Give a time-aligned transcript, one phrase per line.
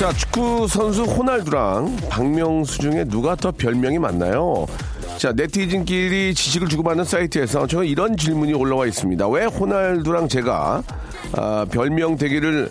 [0.00, 4.64] 자 축구 선수 호날두랑 박명수 중에 누가 더 별명이 많나요?
[5.20, 9.28] 자 네티즌끼리 지식을 주고받는 사이트에서 저는 이런 질문이 올라와 있습니다.
[9.28, 10.82] 왜 호날두랑 제가
[11.36, 12.70] 아, 별명 대기를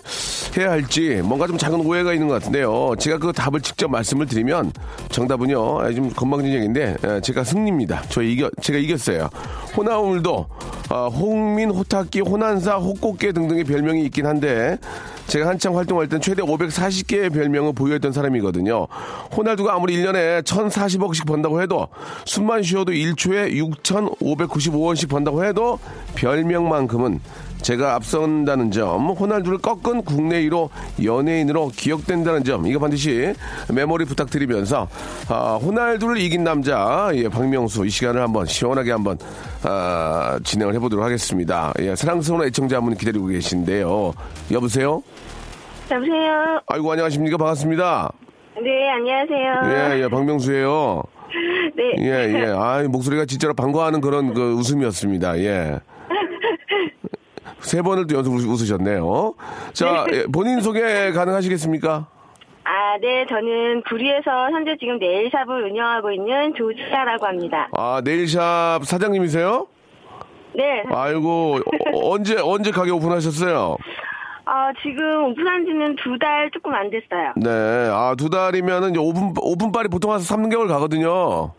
[0.58, 2.94] 해야 할지 뭔가 좀 작은 오해가 있는 것 같은데요.
[2.98, 4.72] 제가 그 답을 직접 말씀을 드리면
[5.10, 5.80] 정답은요.
[5.80, 8.02] 아, 좀 건방진얘기인데 아, 제가 승리입니다.
[8.08, 9.30] 저 이겨 제가 이겼어요.
[9.76, 10.48] 호나울도
[10.88, 14.76] 아, 홍민, 호타끼, 호난사, 호꽃게 등등의 별명이 있긴 한데
[15.28, 18.88] 제가 한창 활동할 땐 최대 540개의 별명을 보유했던 사람이거든요.
[19.36, 21.86] 호날두가 아무리 1년에 1,040억씩 번다고 해도
[22.40, 23.52] 숨만 쉬어도 1초에
[23.82, 25.78] 6,595원씩 번다고 해도
[26.14, 27.20] 별명만큼은
[27.60, 30.70] 제가 앞선다는 점, 호날두를 꺾은 국내 1호
[31.04, 33.34] 연예인으로 기억된다는 점, 이거 반드시
[33.70, 34.88] 메모리 부탁드리면서,
[35.28, 39.18] 아, 호날두를 이긴 남자, 예, 박명수, 이 시간을 한번 시원하게 한번,
[39.62, 41.74] 아, 진행을 해보도록 하겠습니다.
[41.80, 44.14] 예, 사랑스러운 애청자 한 분 기다리고 계신데요.
[44.50, 45.02] 여보세요?
[45.90, 46.60] 여보세요.
[46.68, 47.36] 아이고, 안녕하십니까?
[47.36, 48.10] 반갑습니다.
[48.62, 49.96] 네, 안녕하세요.
[49.98, 51.02] 예, 예, 박명수예요
[51.76, 51.94] 네.
[51.98, 52.46] 예, 예.
[52.56, 55.38] 아, 목소리가 진짜로 반가워하는 그런 그 웃음이었습니다.
[55.40, 55.80] 예.
[57.60, 59.34] 세 번을 또 연속 웃- 웃으셨네요.
[59.72, 62.06] 자, 예, 본인 소개 가능하시겠습니까?
[62.64, 67.68] 아, 네, 저는 구리에서 현재 지금 네일샵을 운영하고 있는 조지아라고 합니다.
[67.72, 69.66] 아, 네일샵 사장님이세요?
[70.54, 70.82] 네.
[70.90, 71.56] 아이고,
[71.92, 73.76] 어, 언제, 언제 가게 오픈하셨어요?
[74.52, 77.32] 아, 지금 오픈한 지는 두 달 조금 안 됐어요.
[77.36, 77.48] 네.
[77.92, 81.52] 아, 두 달이면은 이제 오픈, 오픈빨이 보통 한 3개월 가거든요.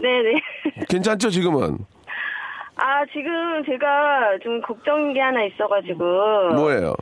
[0.00, 0.40] 네네.
[0.88, 1.78] 괜찮죠, 지금은?
[2.76, 6.54] 아, 지금 제가 좀 걱정인 게 하나 있어가지고.
[6.54, 6.94] 뭐예요?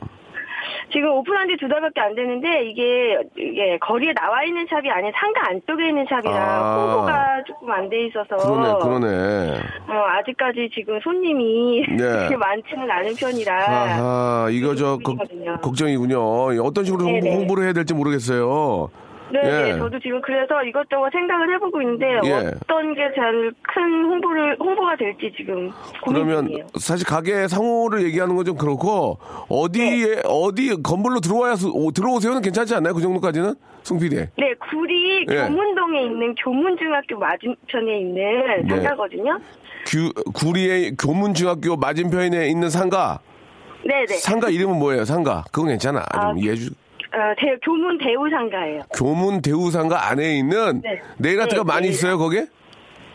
[0.91, 5.49] 지금 오픈한 지 두 달밖에 안 됐는데, 이게, 이게 거리에 나와 있는 샵이 아닌 상가
[5.49, 6.75] 안쪽에 있는 샵이라 아.
[6.75, 8.35] 홍보가 조금 안 돼 있어서.
[8.37, 9.59] 그러네, 그러네.
[9.89, 11.97] 어, 아직까지 지금 손님이 네.
[11.97, 13.53] 그렇게 많지는 않은 편이라.
[13.55, 15.17] 아하, 이거 저, 걱-.
[15.61, 16.19] 걱정이군요.
[16.63, 17.35] 어떤 식으로 홍보, 네네.
[17.35, 18.89] 홍보를 해야 될지 모르겠어요.
[19.31, 19.49] 네, 예.
[19.73, 22.31] 네, 저도 지금 그래서 이것저것 생각을 해보고 있는데 예.
[22.61, 25.71] 어떤 게 제일 큰 홍보를 홍보가 될지 지금
[26.03, 26.67] 고민 그러면 중이에요.
[26.79, 29.17] 사실 가게 상호를 얘기하는 건 좀 그렇고
[29.49, 30.21] 어디에 네.
[30.25, 32.93] 어디 건물로 들어와야 오, 들어오세요는 괜찮지 않나요?
[32.93, 34.15] 그 정도까지는 송PD.
[34.37, 35.35] 네, 구리 예.
[35.47, 38.69] 교문동에 있는 교문중학교 맞은편에 있는 네.
[38.69, 39.39] 상가거든요.
[40.33, 43.19] 구리의 교문중학교 맞은편에 있는 상가.
[43.83, 44.15] 네, 네.
[44.17, 45.05] 상가 이름은 뭐예요?
[45.05, 45.43] 상가.
[45.51, 46.03] 그건 괜찮아.
[46.11, 46.69] 아, 좀 예주.
[47.15, 48.81] 어, 대, 교문 대우 상가예요.
[48.95, 50.99] 교문 대우상가 안에 있는 네.
[51.17, 52.39] 네일 아트가 네, 많이 네일 있어요 거기?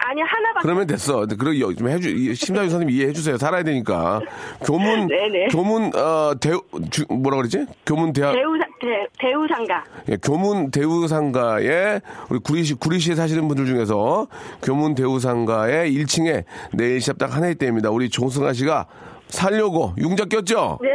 [0.03, 1.27] 아니 하나밖에 그러면 됐어.
[1.39, 3.37] 그럼 여- 좀 해주 이- 심사위 선생님 이해해 주세요.
[3.37, 4.21] 살아야 되니까.
[4.65, 5.49] 교문 네네.
[5.49, 7.67] 교문 어 대우 주- 뭐라 그러지?
[7.85, 9.85] 교문 대학 대우 상 대, 대우 상가.
[10.09, 12.01] 예, 교문 대우상가에
[12.31, 14.27] 우리 구리시 구리시에 사시는 분들 중에서
[14.63, 17.91] 교문 대우상가의 1층에 네일샵 딱 하나 있답니다.
[17.91, 18.87] 우리 종승아 씨가
[19.29, 20.79] 살려고 융자 꼈죠?
[20.81, 20.89] 네.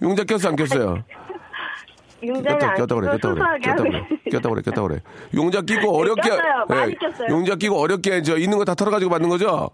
[0.00, 1.02] 융자 꼈어 안 꼈어요?
[2.26, 5.00] 융자는 꼈다 안 꼈다 그래 꼈다 그래 꼈다 그래 꼈다 그래 꼈다 그래
[5.34, 6.64] 용자 끼고 어렵게 꼈어요.
[6.68, 7.28] 많이 꼈어요.
[7.30, 9.70] 용자 끼고 어렵게 저 있는 거 다 털어가지고 만든 거죠?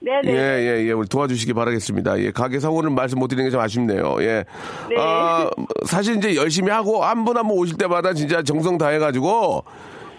[0.00, 0.32] 네네.
[0.32, 0.38] 예,
[0.82, 0.92] 예, 예.
[0.92, 2.18] 우리 도와주시기 바라겠습니다.
[2.20, 4.16] 예, 가게 상호를 말씀 못 드리는 게 좀 아쉽네요.
[4.20, 4.44] 예.
[4.90, 4.96] 네.
[4.98, 5.48] 아,
[5.86, 9.64] 사실 이제 열심히 하고 한 분 한 분 오실 때마다 진짜 정성 다해가지고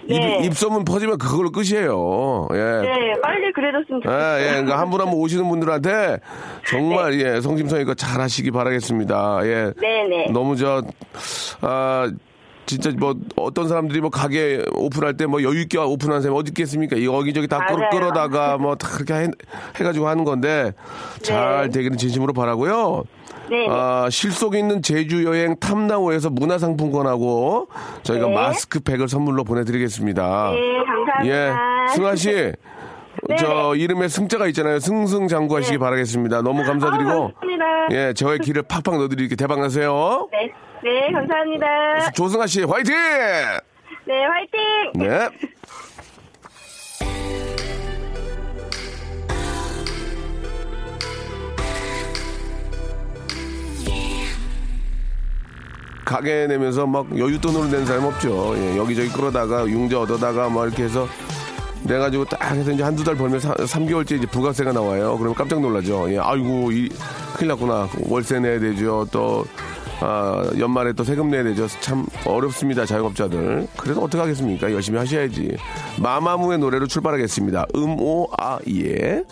[0.07, 0.39] 네.
[0.39, 2.47] 입, 입소문 퍼지면 그걸로 끝이에요.
[2.53, 2.57] 예.
[2.57, 4.41] 네, 빨리 그래줬으면 예, 좋겠어요.
[4.41, 4.49] 예.
[4.51, 6.19] 그러니까 한분 한 분 오시는 분들한테
[6.67, 9.39] 정말 예, 성심성의껏 잘 하시기 바라겠습니다.
[9.43, 9.73] 예.
[9.81, 10.27] 네 네.
[10.31, 10.83] 너무 저,
[11.61, 12.11] 아,
[12.67, 16.95] 진짜 뭐 어떤 사람들이 뭐 가게 오픈할 때 뭐 여유 있게 오픈하는 사람이 어디 있겠습니까?
[16.95, 17.89] 이 여기저기 다 끌.
[17.89, 19.27] 끌어다가 뭐 다 그렇게 해,
[19.79, 20.71] 해가지고 하는 건데
[21.21, 21.69] 잘 네.
[21.69, 23.03] 되기는 진심으로 바라고요.
[23.49, 23.67] 네.
[23.69, 27.67] 아, 실속 있는 제주 여행 탐나오에서 문화상품권하고
[28.03, 28.33] 저희가 네.
[28.33, 30.51] 마스크팩을 선물로 보내드리겠습니다.
[30.53, 31.25] 네, 감사합니다.
[31.25, 31.53] 예,
[31.93, 32.31] 승아 씨.
[33.27, 33.35] 네.
[33.37, 34.79] 저 이름에 승자가 있잖아요.
[34.79, 35.79] 승승장구하시기 네.
[35.79, 36.41] 바라겠습니다.
[36.41, 37.65] 너무 감사드리고 아, 감사합니다.
[37.91, 40.27] 예, 저의 길을 팍팍 넣어드리게 대박 나세요.
[40.31, 40.51] 네.
[40.83, 42.11] 네, 감사합니다.
[42.11, 42.93] 조승아 씨 화이팅!
[44.05, 44.59] 네, 화이팅!
[44.95, 45.29] 네.
[56.05, 58.53] 가게 내면서 막 여윳돈으로 낸 사람 없죠.
[58.57, 61.07] 예, 여기저기 끌어다가 융자 얻어다가 막 이렇게 해서
[61.83, 65.17] 내가지고 딱 해서 이제 한두 달 벌면 사, 3개월째 이제 부가세가 나와요.
[65.17, 66.11] 그러면 깜짝 놀라죠.
[66.11, 66.89] 예, 아이고, 이,
[67.35, 67.89] 큰일 났구나.
[68.07, 69.05] 월세 내야 되죠.
[69.11, 69.45] 또,
[69.99, 71.67] 아, 연말에 또 세금 내야 되죠.
[71.81, 72.85] 참 어렵습니다.
[72.85, 73.67] 자영업자들.
[73.77, 74.71] 그래도 어떡하겠습니까?
[74.71, 75.57] 열심히 하셔야지.
[76.01, 77.65] 마마무의 노래로 출발하겠습니다.
[77.75, 79.23] 음, 오, 아, 예.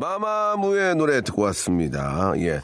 [0.00, 2.32] 마마무의 노래 듣고 왔습니다.
[2.38, 2.62] 예.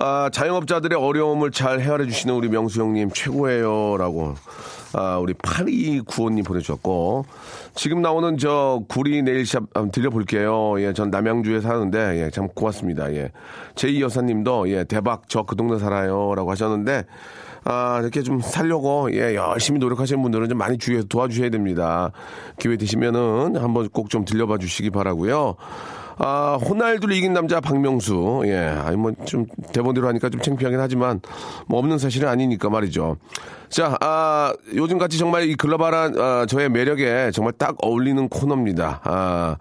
[0.00, 3.98] 아, 자영업자들의 어려움을 잘 헤아려 주시는 우리 명수 형님 최고예요.
[3.98, 4.34] 라고,
[4.94, 7.26] 아, 우리 8295님 보내주셨고,
[7.74, 10.80] 지금 나오는 저 구리 네일샵 한번 들려볼게요.
[10.80, 13.12] 예, 전 남양주에 사는데, 예, 참 고맙습니다.
[13.12, 13.32] 예.
[13.74, 16.34] 제이 여사님도, 예, 대박, 저 그 동네 살아요.
[16.34, 17.04] 라고 하셨는데,
[17.64, 22.12] 아, 이렇게 좀 살려고, 예, 열심히 노력하시는 분들은 좀 많이 주위에서 도와주셔야 됩니다.
[22.58, 25.56] 기회 되시면은 한번 꼭 좀 들려봐 주시기 바라고요
[26.18, 28.42] 아, 호날두를 이긴 남자 박명수.
[28.46, 28.56] 예.
[28.56, 31.20] 아니, 뭐, 좀, 대본대로 하니까 좀 창피하긴 하지만,
[31.66, 33.16] 뭐, 없는 사실은 아니니까 말이죠.
[33.72, 39.00] 자, 아, 요즘 같이 정말 이 글로벌한, 아, 저의 매력에 정말 딱 어울리는 코너입니다.
[39.02, 39.56] 아,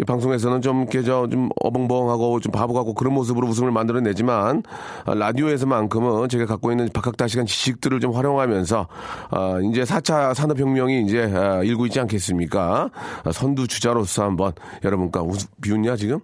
[0.00, 4.64] 이 방송에서는 좀, 이렇게 저, 좀 어벙벙하고 좀 바보 같고 그런 모습으로 웃음을 만들어내지만,
[5.04, 8.88] 아, 라디오에서만큼은 제가 갖고 있는 박학다시간 지식들을 좀 활용하면서,
[9.30, 12.90] 아, 이제 4차 산업혁명이 이제, 아, 일고 있지 않겠습니까?
[13.22, 16.18] 아, 선두 주자로서 한번 여러분과 웃, 비웃냐, 지금?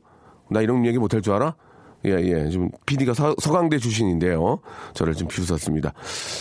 [0.50, 1.54] 나 이런 얘기 못할 줄 알아?
[2.06, 2.48] 예, 예.
[2.48, 4.60] 지금 PD가 서 강대 출신인데요.
[4.94, 5.92] 저를 좀 비웃었습니다.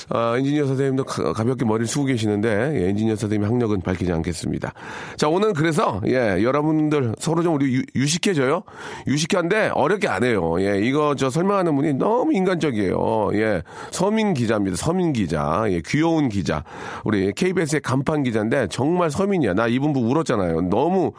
[0.10, 4.74] 아, 엔지니어 선생님도 가, 볍게 머리를 쓰고 계시는데, 예, 엔지니어 선생님 학력은 밝히지 않겠습니다.
[5.16, 8.64] 자, 오늘 그래서, 예, 여러분들 서로 좀 우리 유, 식해져요
[9.08, 10.56] 유식한데 어렵게 안 해요.
[10.60, 13.30] 예, 이거 저 설명하는 분이 너무 인간적이에요.
[13.34, 14.78] 예, 서민 기자입니다.
[14.78, 15.66] 서민 기자.
[15.70, 16.64] 예, 귀여운 기자.
[17.04, 19.56] 우리 KBS의 간판 기자인데 정말 서민이야.
[19.56, 20.62] 나 이분 부 울었잖아요.
[20.70, 21.12] 너무,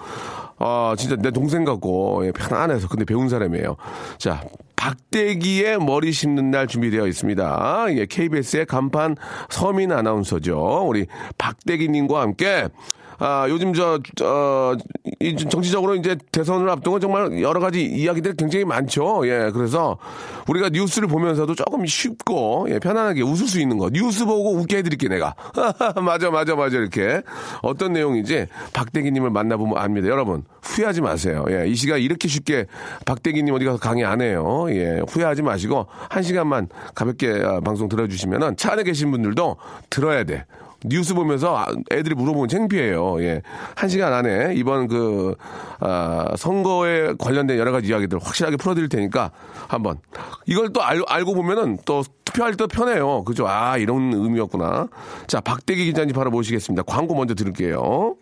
[0.59, 2.89] 아, 진짜 내 동생 같고, 예, 편안해서.
[2.89, 3.77] 근데 배운 사람이에요.
[4.19, 4.43] 자,
[4.77, 7.87] 박대기의 머리 심는 날 준비되어 있습니다.
[7.91, 9.17] 예, KBS의 간판
[9.51, 10.85] 서민 아나운서죠.
[10.87, 11.07] 우리
[11.37, 12.69] 박대기님과 함께
[13.19, 14.77] 아, 요즘 저, 저,
[15.19, 19.27] 이 정치적으로 이제 대선을 앞두고 정말 여러 가지 이야기들이 굉장히 많죠.
[19.27, 19.99] 예, 그래서
[20.47, 23.91] 우리가 뉴스를 보면서도 조금 쉽고, 예, 편안하게 웃을 수 있는 거.
[23.91, 25.35] 뉴스 보고 웃게 해드릴게, 내가.
[26.01, 27.23] 맞아, 맞아, 맞아, 이렇게.
[27.63, 30.07] 어떤 내용인지 박대기님을 만나보면 압니다.
[30.07, 31.45] 여러분, 후회하지 마세요.
[31.51, 32.67] 예, 이 시간 이렇게 쉽게
[33.05, 34.67] 박대기님 어디 가서 강의 안 해요.
[34.71, 39.57] 예, 후회하지 마시고, 한 시간만 가볍게 아, 방송 들어주시면은 차 안에 계신 분들도
[39.91, 40.45] 들어야 돼.
[40.85, 43.23] 뉴스 보면서 아, 애들이 물어보면 창피해요.
[43.23, 43.43] 예.
[43.75, 45.35] 한 시간 안에 이번 그,
[45.81, 49.33] 아, 선거에 관련된 여러 가지 이야기들 확실하게 풀어드릴 테니까
[49.67, 49.99] 한번
[50.47, 53.25] 이걸 또 알, 알고 보면은 또 투표할 때 편해요.
[53.25, 53.49] 그죠?
[53.49, 54.89] 아, 이런 의미였구나.
[55.27, 56.83] 자, 박대기 기자님 바로 모시겠습니다.
[56.85, 58.17] 광고 먼저 들을게요.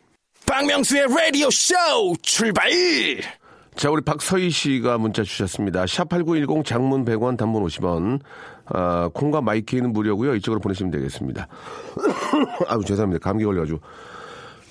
[0.46, 1.74] 박명수의 라디오 쇼
[2.22, 2.70] 출발!
[3.74, 5.84] 자, 우리 박서희 씨가 문자 주셨습니다.
[5.84, 8.20] 샵8910 장문 100원, 단문 50원.
[8.66, 10.34] 아, 콩과 마이케이는 무료고요.
[10.36, 11.48] 이쪽으로 보내시면 되겠습니다.
[12.68, 13.22] 아유, 죄송합니다.
[13.22, 13.80] 감기 걸려가지고.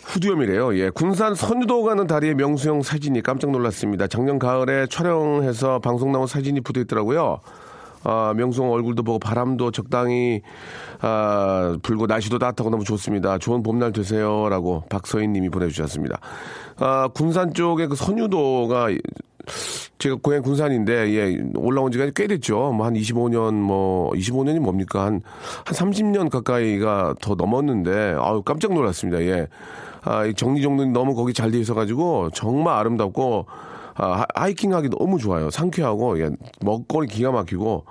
[0.05, 0.77] 후두염이래요.
[0.77, 0.89] 예.
[0.91, 4.07] 군산 선유도 가는 다리에 명수형 사진이 깜짝 놀랐습니다.
[4.07, 7.39] 작년 가을에 촬영해서 방송 나온 사진이 붙어 있더라고요.
[8.03, 10.41] 아, 명수형 얼굴도 보고 바람도 적당히
[11.01, 13.39] 아, 불고 날씨도 따뜻하고 너무 좋습니다.
[13.39, 16.19] 좋은 봄날 되세요라고 박서인 님이 보내 주셨습니다.
[16.77, 18.89] 아, 군산 쪽에 그 선유도가
[19.99, 22.71] 제가 고향 군산인데 예 올라온 지가 꽤 됐죠.
[22.73, 25.21] 뭐 한 25년 뭐 25년이 뭡니까 한한
[25.65, 29.21] 30년 가까이가 더 넘었는데 아유 깜짝 놀랐습니다.
[29.23, 29.47] 예.
[30.07, 33.45] 아, 이 정리정돈이 너무 거기 잘 돼 있어 가지고 정말 아름답고
[33.95, 35.49] 아, 하이킹 하기 너무 좋아요.
[35.49, 36.29] 상쾌하고 예,
[36.61, 37.85] 먹거리 기가 막히고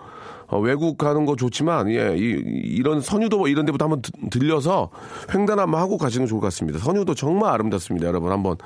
[0.49, 4.91] 어, 외국 가는 거 좋지만 예, 이, 이런 선유도 뭐 이런 데부터 한번 드- 들려서
[5.35, 6.79] 횡단 한번 하고 가시는 게 좋을 것 같습니다.
[6.79, 8.07] 선유도 정말 아름답습니다.
[8.07, 8.57] 여러분 한번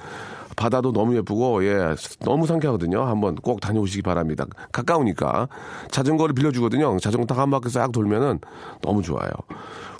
[0.59, 3.05] 바다도 너무 예쁘고 예 너무 상쾌하거든요.
[3.05, 4.45] 한번 꼭 다녀오시기 바랍니다.
[4.73, 5.49] 가까우니까
[5.91, 6.99] 자전거를 빌려주거든요.
[6.99, 8.41] 자전거 딱 한 바퀴 싹 돌면은
[8.83, 9.31] 너무 좋아요.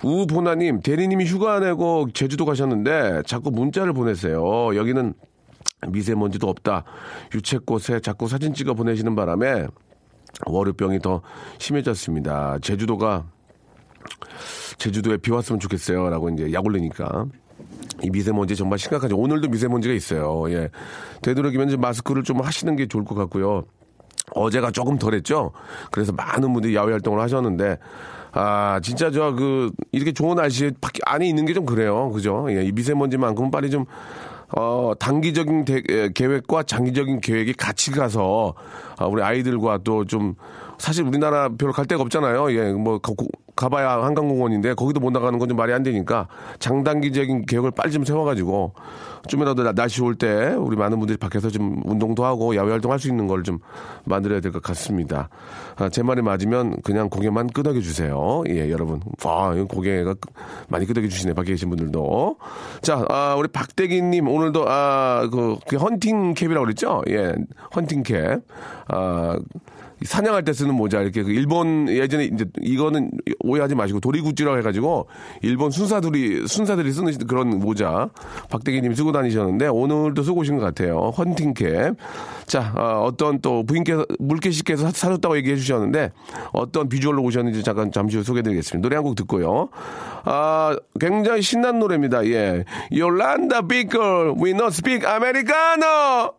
[0.03, 4.75] 우보나님 대리님이 휴가 내고 제주도 가셨는데 자꾸 문자를 보내세요.
[4.75, 5.15] 여기는
[5.87, 6.83] 미세먼지도 없다.
[7.33, 9.69] 유채꽃에 자꾸 사진 찍어 보내시는 바람에
[10.47, 11.23] 월요병이 더
[11.59, 12.59] 심해졌습니다.
[12.61, 13.27] 제주도가
[14.79, 16.11] 제주도에 비 왔으면 좋겠어요.
[16.11, 17.27] 라고 이제 약 올리니까.
[18.03, 19.17] 이 미세먼지 정말 심각하죠.
[19.17, 20.45] 오늘도 미세먼지가 있어요.
[20.51, 20.71] 예.
[21.23, 23.65] 되도록이면 이제 마스크를 좀 하시는 게 좋을 것 같고요.
[24.35, 25.53] 어제가 조금 덜했죠.
[25.91, 27.79] 그래서 많은 분들이 야외 활동을 하셨는데
[28.33, 32.11] 아 진짜 저 그 이렇게 좋은 날씨에 밖에 안에 있는 게 좀 그래요.
[32.11, 32.47] 그죠?
[32.51, 33.87] 예, 이 미세먼지만큼은 빨리 좀
[34.57, 38.55] 어, 단기적인 대- 에, 계획과 장기적인 계획이 같이 가서
[38.97, 40.35] 아, 우리 아이들과 또 좀
[40.79, 42.53] 사실 우리나라 별로 갈 데가 없잖아요.
[42.53, 43.13] 예, 뭐 가,
[43.57, 46.29] 가봐야 한강공원인데 거기도 못 나가는 건 좀 말이 안 되니까
[46.61, 48.75] 장단기적인 계획을 빨리 좀 세워가지고
[49.29, 53.09] 좀이라도 나- 날씨 올 때 우리 많은 분들이 밖에서 좀 운동도 하고 야외 활동할 수
[53.09, 53.59] 있는 걸 좀
[54.05, 55.29] 만들어야 될 것 같습니다.
[55.77, 58.43] 아, 제 말이 맞으면 그냥 고개만 끄덕여 주세요.
[58.49, 59.01] 예, 여러분.
[59.25, 60.29] 아, 이거 고개가 끄-
[60.69, 61.33] 많이 끄덕여 주시네.
[61.35, 62.37] 밖에 계신 분들도.
[62.83, 67.03] 자, 아, 우리 박대기님 오늘도 아, 그, 그 헌팅 캡이라고 그랬죠?
[67.09, 67.35] 예,
[67.75, 68.39] 헌팅 캡.
[68.89, 69.37] 아,
[70.05, 75.09] 사냥할 때 쓰는 모자 이렇게 그 일본 예전에 이제 이거는 오해하지 마시고 도리구찌라고 해가지고
[75.43, 78.11] 일본 순사들이 순사들이 쓰는 그런 모자
[78.51, 81.13] 박대기님 쓰고 다니셨는데 오늘도 쓰고 오신 것 같아요.
[81.17, 81.93] 헌팅캡.
[82.47, 86.13] 자 어, 떤또 부인께서 물개씨께서 사- 사줬다고 얘기해 주셨는데
[86.53, 88.83] 어떤 비주얼로 오셨는지 잠깐 잠시 후 소개드리겠습니다.
[88.87, 89.69] 노래 한 곡 듣고요.
[90.25, 92.27] 아 굉장히 신난 노래입니다.
[92.27, 92.65] 예.
[92.97, 96.33] 요란다 비걸 we not speak americano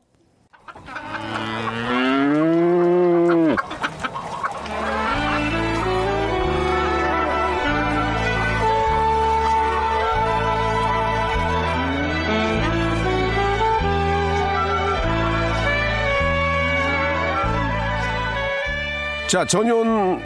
[19.30, 20.20] 자, 전원,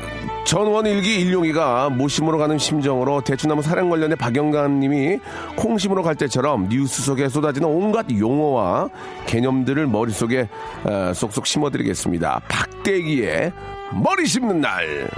[0.45, 5.19] 전원일기 일용이가 모심으로 가는 심정으로 대추나무 사랑 관련해 박영감 님이
[5.57, 8.87] 콩심으로 갈 때처럼 뉴스 속에 쏟아지는 온갖 용어와
[9.25, 10.47] 개념들을 머릿속에
[10.85, 12.43] 어, 쏙쏙 심어드리겠습니다.
[12.47, 13.51] 박대기의
[13.91, 15.09] 머리 심는 날.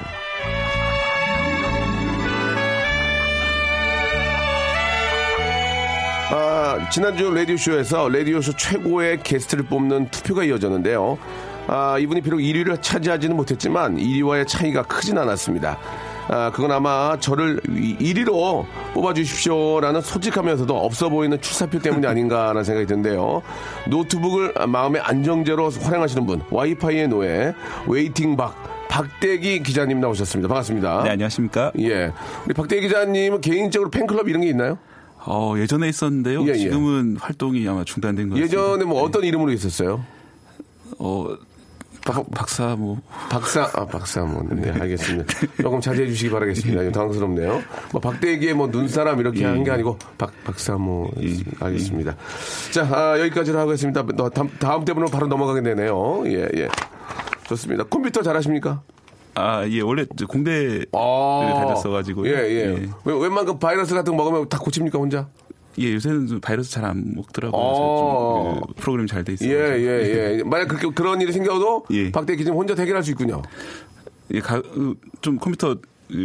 [6.32, 11.20] 아, 지난주 라디오쇼에서 라디오쇼 최고의 게스트를 뽑는 투표가 이어졌는데요.
[11.68, 15.78] 아, 이분이 비록 1위를 차지하지는 못했지만 1위와의 차이가 크진 않았습니다.
[16.28, 23.42] 아, 그건 아마 저를 1위로 뽑아주십시오라는 솔직하면서도 없어 보이는 출사표 때문이 아닌가라는 생각이 드는데요.
[23.90, 27.54] 노트북을 마음의 안정제로 활용하시는 분, 와이파이의 노예,
[27.88, 28.56] waiting 박,
[28.90, 30.48] 박대기 기자님 나오셨습니다.
[30.48, 31.04] 반갑습니다.
[31.04, 31.72] 네, 안녕하십니까?
[31.80, 32.12] 예.
[32.46, 34.78] 우리 박대기 기자님은 개인적으로 팬클럽 이런 게 있나요?
[35.28, 36.44] 어, 예전에 있었는데요.
[36.44, 36.54] 예, 예.
[36.54, 38.58] 지금은 활동이 아마 중단된 것 같습니다.
[38.58, 40.04] 예전에 뭐 어떤 이름으로 있었어요?
[41.00, 41.28] 어,
[42.06, 44.44] 박, 박사 뭐 박사, 아, 박사모.
[44.52, 45.26] 네, 알겠습니다.
[45.60, 46.84] 조금 자제해 주시기 바라겠습니다.
[46.84, 47.64] 좀 당황스럽네요.
[47.92, 49.46] 뭐, 박대기의 뭐, 눈사람 이렇게 예.
[49.46, 51.10] 한게 아니고, 박, 박사모.
[51.60, 52.16] 알겠습니다.
[52.72, 54.06] 자, 아, 여기까지로 하겠습니다.
[54.16, 56.24] 너, 다음, 다음 때문에 바로 넘어가게 되네요.
[56.28, 56.70] 예, 예.
[57.48, 57.84] 좋습니다.
[57.86, 58.84] 컴퓨터 잘하십니까?
[59.34, 61.54] 아, 예, 원래 저 공대를 아.
[61.58, 62.28] 다녔어가지고.
[62.28, 62.68] 예, 예.
[63.04, 65.28] 왜, 웬만한 그 바이러스 같은 거 먹으면 다 고칩니까, 혼자?
[65.80, 67.62] 예, 요새는 좀 바이러스 잘 안 먹더라고요.
[67.62, 68.62] 어.
[68.68, 69.50] 그 프로그램 잘 돼 있어요.
[69.52, 70.44] 예, 예, 예.
[70.44, 72.12] 만약 그렇게, 그런 일이 생겨도, 예.
[72.12, 73.42] 박대기 기자님 혼자 해결할 수 있군요.
[74.34, 75.76] 예, 가, 어, 좀 컴퓨터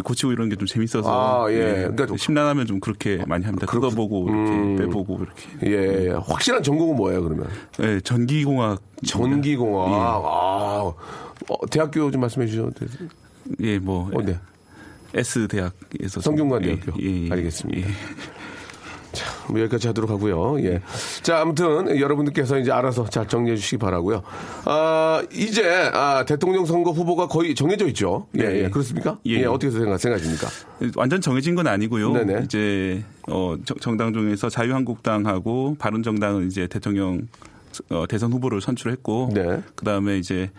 [0.04, 1.44] 고치고 이런 게 좀 재밌어서.
[1.46, 1.56] 아, 예.
[1.88, 3.66] 그러니까 좀- 심란하면 좀 그렇게 많이 합니다.
[3.66, 5.48] 뜯어보고 이렇게 빼보고 이렇게.
[5.66, 6.10] 예, 예.
[6.10, 7.48] 확실한 전공은 뭐예요, 그러면?
[7.80, 8.80] 예, 전기공학.
[9.06, 9.90] 전기공학.
[9.90, 9.94] 예.
[9.94, 10.82] 아,
[11.48, 12.88] 어, 대학교 좀 말씀해 주셔도 돼요?
[13.60, 14.36] 예, 뭐 어디?
[15.14, 17.02] S 대학에서 성균관 예, 대학교.
[17.02, 17.30] 예, 예.
[17.32, 17.88] 알겠습니다.
[19.16, 19.52] 예.
[19.52, 20.62] 뭐 여기까지 하도록 하고요.
[20.64, 20.80] 예.
[21.22, 24.22] 자, 아무튼 여러분들께서 이제 알아서 잘 정리해 주시기 바라고요.
[24.64, 28.26] 아, 이제 아, 대통령 선거 후보가 거의 정해져 있죠.
[28.38, 28.64] 예, 네.
[28.64, 28.68] 예.
[28.70, 29.18] 그렇습니까?
[29.26, 29.40] 예.
[29.40, 30.46] 예, 어떻게 생각, 생각하십니까?
[30.96, 32.12] 완전 정해진 건 아니고요.
[32.12, 32.42] 네네.
[32.44, 37.28] 이제 어, 정- 정당 중에서 자유한국당하고 바른정당은 이제 대통령
[37.88, 39.62] 어, 대선 후보를 선출했고, 네.
[39.76, 40.50] 그 다음에 이제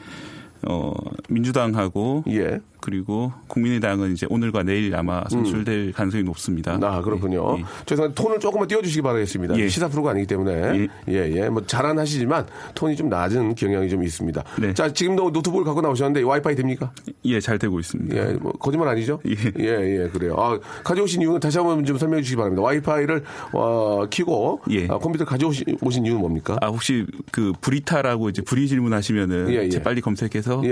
[0.67, 0.93] 어,
[1.29, 2.59] 민주당하고 예.
[2.81, 6.77] 그리고 국민의당은 이제 오늘과 내일 아마 선출될 가능성이 높습니다.
[6.81, 7.57] 아, 그렇군요.
[7.57, 7.65] 예, 예.
[7.85, 9.57] 죄송한데 톤을 조금만 띄워주시기 바라겠습니다.
[9.57, 9.69] 예.
[9.69, 10.89] 시사 프로가 아니기 때문에.
[11.07, 11.49] 예, 예.
[11.49, 14.43] 뭐 잘안 하시지만 톤이 좀 낮은 경향이 좀 있습니다.
[14.59, 14.73] 네.
[14.73, 16.91] 자, 지금도 노트북을 갖고 나오셨는데 와이파이 됩니까?
[17.25, 18.15] 예, 잘 되고 있습니다.
[18.15, 19.19] 예, 뭐 거짓말 아니죠?
[19.27, 19.35] 예.
[19.59, 20.35] 예, 예, 그래요.
[20.37, 22.63] 아, 가져오신 이유는 다시 한번 좀 설명해 주시기 바랍니다.
[22.63, 23.23] 와이파이를
[23.53, 24.87] 어, 키고 예.
[24.87, 26.57] 아, 컴퓨터 가져오신 오신 이유는 뭡니까?
[26.61, 30.63] 아 혹시 그 브리타라고 이제 브리 질문하시면은 빨리 검색해서.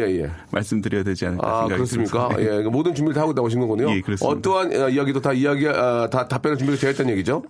[0.51, 2.29] 말씀드려야 되지 않을까 아, 생각이 그 듭니다.
[2.39, 3.89] 예, 모든 준비를 다 하고 나오신 거군요.
[3.91, 4.37] 예, 그렇습니다.
[4.37, 7.43] 어떠한 어, 이야기도 다 이야기, 아, 다 답변을 준비가 되어 있다는 얘기죠?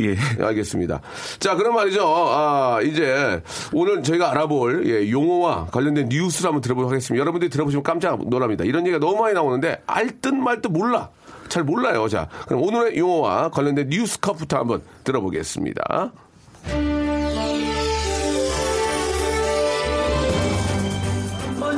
[0.00, 0.10] 예.
[0.10, 1.00] 예, 알겠습니다.
[1.38, 2.02] 자, 그럼 말이죠.
[2.04, 7.20] 아, 이제 오늘 저희가 알아볼 예, 용어와 관련된 뉴스를 한번 들어보도록 하겠습니다.
[7.20, 8.64] 여러분들이 들어보시면 깜짝 놀랍니다.
[8.64, 11.10] 이런 얘기가 너무 많이 나오는데 알듯 말듯 몰라.
[11.48, 12.08] 잘 몰라요.
[12.08, 16.12] 자, 그럼 오늘의 용어와 관련된 뉴스 컷부터 한번 들어보겠습니다.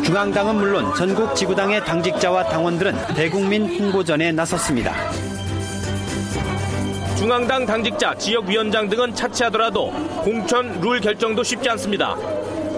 [0.05, 4.93] 중앙당은 물론 전국 지구당의 당직자와 당원들은 대국민 홍보전에 나섰습니다.
[7.17, 9.93] 중앙당 당직자, 지역위원장 등은 차치하더라도
[10.25, 12.17] 공천 룰 결정도 쉽지 않습니다.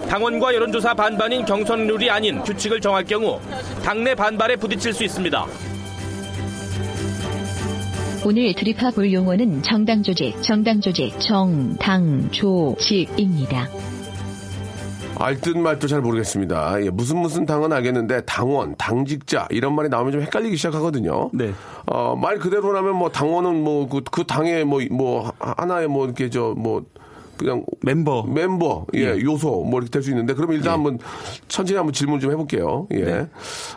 [0.09, 3.41] 당원과 여론조사 반반인 경선 룰이 아닌 규칙을 정할 경우
[3.83, 5.47] 당내 반발에 부딪힐 수 있습니다.
[8.27, 13.69] 오늘 드립화 볼 용어는 정당 조직, 정당 조직, 정, 당, 조, 직입니다.
[15.19, 16.83] 알듯 말도 잘 모르겠습니다.
[16.85, 21.31] 예, 무슨 무슨 당은 알겠는데 당원, 당직자 이런 말이 나오면 좀 헷갈리기 시작하거든요.
[21.33, 21.53] 네.
[21.87, 26.85] 어, 말 그대로라면 뭐 당원은 뭐그 그 당의 뭐뭐 하나의 뭐 이렇게 저뭐
[27.37, 29.21] 그냥 멤버 멤버 예, 예.
[29.21, 30.75] 요소 뭐 이렇게 될 수 있는데 그러면 일단 예.
[30.75, 30.99] 한번
[31.49, 32.87] 천천히 한번 질문 좀 해볼게요.
[32.93, 33.01] 예.
[33.01, 33.27] 네.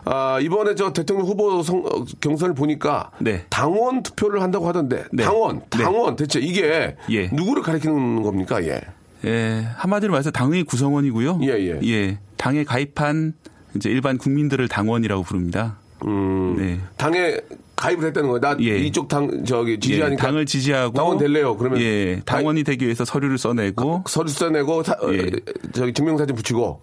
[0.06, 3.46] 아 이번에 저 대통령 후보 성, 어, 경선을 보니까 네.
[3.50, 5.24] 당원 투표를 한다고 하던데 네.
[5.24, 5.84] 당원 네.
[5.84, 7.30] 당원 대체 이게 예.
[7.34, 8.64] 누구를 가리키는 겁니까?
[8.64, 8.82] 예.
[9.26, 11.40] 예, 한마디로 말해서 당의 구성원이고요.
[11.44, 12.18] 예, 예.
[12.38, 13.34] 당에 가입한
[13.76, 15.78] 이제 일반 국민들을 당원이라고 부릅니다.
[16.06, 16.80] 음, 네.
[16.98, 17.38] 당에
[17.76, 18.40] 가입을 했다는 거예요.
[18.40, 18.78] 나 예.
[18.80, 21.56] 이쪽 당 저기 지지하니까 예, 당을 지지하고 당원 될래요.
[21.58, 25.30] 그러면 예, 당원이 되기 위해서 서류를 써내고 서류 써내고 사- 어, 예.
[25.74, 26.82] 저기 증명사진 붙이고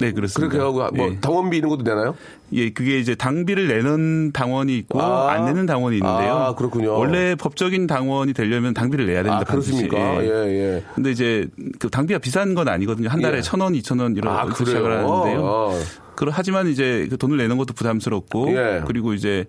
[0.00, 0.48] 네 그렇습니다.
[0.50, 1.20] 그렇게 하고 뭐 예.
[1.20, 2.14] 당원비 이런 것도 되나요?
[2.52, 5.32] 예, 그게 이제 당비를 내는 당원이 있고 아.
[5.32, 6.32] 안 내는 당원이 있는데요.
[6.34, 6.98] 아, 그렇군요.
[6.98, 9.42] 원래 법적인 당원이 되려면 당비를 내야 됩니다.
[9.42, 9.96] 아 그렇습니까?
[9.96, 10.30] 반드시.
[10.30, 10.84] 예 예.
[10.94, 11.46] 근데 이제
[11.78, 13.08] 그 당비가 비싼 건 아니거든요.
[13.08, 13.42] 한 달에 예.
[13.42, 14.52] 천 원, 이천 원 이런 아?
[14.52, 15.40] 시작을 하는데요.
[15.42, 15.78] 어.
[16.16, 18.82] 그러 하지만 이제 그 돈을 내는 것도 부담스럽고 예.
[18.86, 19.46] 그리고 이제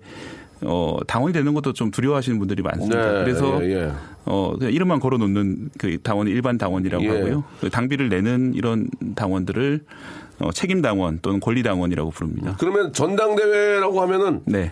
[0.64, 3.14] 어 당원이 되는 것도 좀 두려워하시는 분들이 많습니다.
[3.14, 3.92] 네, 그래서 예, 예.
[4.26, 7.10] 어 그냥 이름만 걸어 놓는 그 당원이 일반 당원이라고 예.
[7.10, 7.44] 하고요.
[7.60, 10.21] 그 당비를 내는 이런 당원들을 어,
[10.52, 12.56] 책임 당원 또는 권리 당원이라고 부릅니다.
[12.60, 14.72] 그러면 전당대회라고 하면은 네.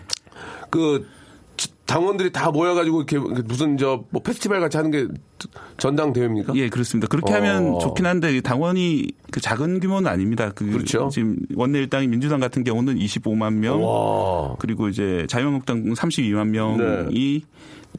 [0.70, 1.06] 그
[1.56, 5.06] 지- 당원들이 다 모여가지고 이렇게 무슨 저 뭐 페스티벌 같이 하는 게
[5.76, 6.54] 전당 대회입니까?
[6.56, 7.06] 예, 그렇습니다.
[7.08, 7.36] 그렇게 어.
[7.36, 10.52] 하면 좋긴 한데 당원이 그 작은 규모는 아닙니다.
[10.54, 11.08] 그 그렇죠.
[11.12, 14.56] 지금 원내 일당이 민주당 같은 경우는 25만 명, 와.
[14.58, 17.42] 그리고 이제 자유한국당 32만 명이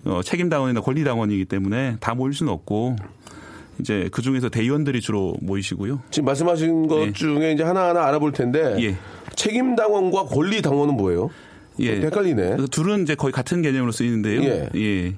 [0.05, 2.95] 어, 책임 당원이나 권리 당원이기 때문에 다 모일 수는 없고
[3.79, 6.01] 이제 그 중에서 대의원들이 주로 모이시고요.
[6.11, 7.11] 지금 말씀하신 것 예.
[7.13, 8.97] 중에 이제 하나하나 알아볼 텐데 예.
[9.35, 11.29] 책임 당원과 권리 당원은 뭐예요?
[11.79, 12.01] 예.
[12.01, 12.57] 헷갈리네.
[12.69, 14.69] 둘은 이제 거의 같은 개념으로 쓰이는데요.
[14.75, 15.15] 예.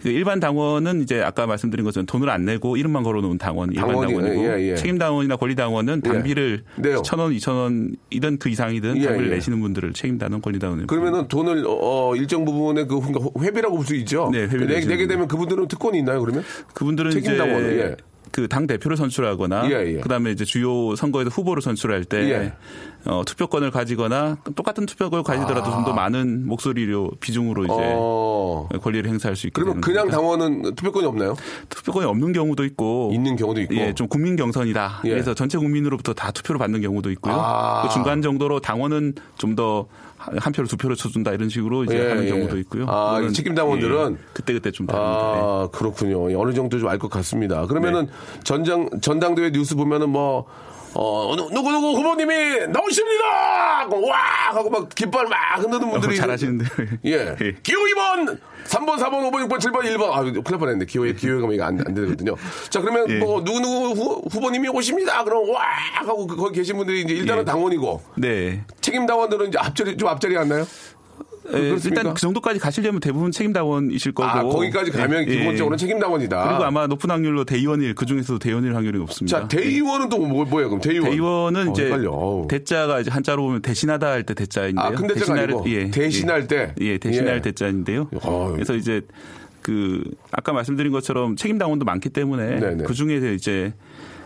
[0.00, 0.02] 예.
[0.02, 4.12] 그 일반 당원은 이제 아까 말씀드린 것처럼 돈을 안 내고 이름만 걸어놓은 당원, 일반 당원이,
[4.14, 4.74] 당원이고 예, 예.
[4.76, 7.02] 책임 당원이나 권리 당원은 당비를 네요.
[7.02, 9.34] 천 원, 이천 원이든 그 이상이든 예, 당비를 예.
[9.36, 10.86] 내시는 분들을 책임 당원, 권리 당원.
[10.86, 14.28] 그러면은 돈을 어, 일정 부분의 그 그러니까 회비라고 볼 수 있죠.
[14.32, 16.20] 네, 회비 내, 내시는 내게 되면 그분들은 특권이 있나요?
[16.20, 17.96] 그러면 그분들은 책임 당원은, 예.
[18.30, 20.00] 그당 대표를 선출하거나 예, 예.
[20.00, 22.52] 그다음에 이제 주요 선거에서 후보를 선출할 때 예.
[23.06, 27.92] 어, 투표권을 가지거나 똑같은 투표권을 가지더라도 좀더 많은 목소리로 비중으로 이제 아.
[27.94, 28.68] 어.
[28.82, 30.18] 권리를 행사할 수 있게 그러면 그냥 겁니다.
[30.18, 31.34] 당원은 투표권이 없나요?
[31.68, 33.74] 투표권이 없는 경우도 있고 있는 경우도 있고.
[33.74, 35.02] 예, 좀 국민 경선이다.
[35.04, 35.10] 예.
[35.10, 37.34] 그래서 전체 국민으로부터 다 투표를 받는 경우도 있고요.
[37.34, 37.82] 아.
[37.82, 39.86] 그 중간 정도로 당원은 좀더
[40.38, 42.28] 한 표를 두 표를 쳐준다 이런 식으로 이제 예, 하는 예.
[42.28, 42.86] 경우도 있고요.
[42.88, 44.12] 아, 책임 당원들은?
[44.12, 45.32] 예, 그때 그때 좀 다릅니다.
[45.34, 45.40] 네.
[45.42, 46.30] 아, 그렇군요.
[46.30, 47.66] 예, 어느 정도 좀 알 것 같습니다.
[47.66, 48.08] 그러면은
[48.44, 50.44] 전장, 전당대회 뉴스 보면은 뭐,
[50.94, 53.24] 어, 누- 누구누구 후보님이 나오십니다!
[54.08, 54.18] 와!
[54.54, 56.14] 하고 막 깃발 막 흔드는 분들이.
[56.14, 56.68] 어, 잘하시는데요.
[57.06, 57.36] 예.
[57.62, 58.38] 기호 2번!
[58.66, 60.10] 3번, 4번, 5번, 6번, 7번, 1번.
[60.12, 60.84] 아, 큰일 날 뻔했네.
[60.86, 62.34] 기호에, 기호에 가면 이거 안, 안 되거든요.
[62.68, 63.18] 자, 그러면 예.
[63.18, 65.22] 뭐, 누구누구 후, 후보님이 오십니다!
[65.24, 65.62] 그럼 와!
[65.94, 67.44] 하고 그- 거기 계신 분들이 이제 일단은 예.
[67.44, 68.02] 당원이고.
[68.16, 68.62] 네.
[68.80, 70.66] 책임 당원들은 이제 앞자리, 좀 앞자리 안 나요?
[71.54, 71.76] 예?
[71.84, 74.28] 일단 그 정도까지 가시려면 대부분 책임당원이실 거고.
[74.28, 75.38] 아, 거기까지 가면 예, 예.
[75.38, 76.48] 기본적으로 는 책임당원이다.
[76.48, 79.40] 그리고 아마 높은 확률로 대의원일 그 중에서도 대의원일 확률이 높습니다.
[79.40, 81.10] 자, 대의원은 또 뭐, 뭐예요, 그럼 대의원?
[81.10, 82.46] 대의원은 어, 이제 헷갈려.
[82.48, 84.84] 대자가 이제 한자로 보면 대신하다 할 때 대자인데요.
[84.84, 86.74] 아, 큰 대자가 대신할- 아니고 대신할 때?
[86.80, 87.40] 예, 대신할 예.
[87.40, 88.08] 대자인데요.
[88.22, 88.52] 어휴.
[88.54, 89.00] 그래서 이제
[89.62, 92.84] 그 아까 말씀드린 것처럼 책임 당원도 많기 때문에 네네.
[92.84, 93.74] 그 중에서 이제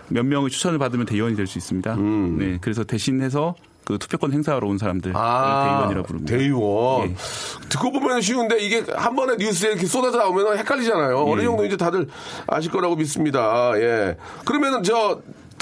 [0.08, 1.94] 몇 명의 추천을 받으면 대의원이 될 수 있습니다.
[1.94, 2.36] 음.
[2.38, 6.36] 네, 그래서 대신해서 그 투표권 행사하러 온 사람들 아, 대의원이라고 부릅니다.
[6.36, 7.10] 대의원.
[7.10, 7.14] 예.
[7.68, 11.18] 듣고 보면 쉬운데 이게 한 번에 뉴스에 이렇게 쏟아져 나오면 헷갈리잖아요.
[11.24, 11.44] 어느 예.
[11.44, 12.08] 정도 이제 다들
[12.46, 13.72] 아실 거라고 믿습니다.
[13.76, 14.16] 예.
[14.46, 15.20] 그러면은 저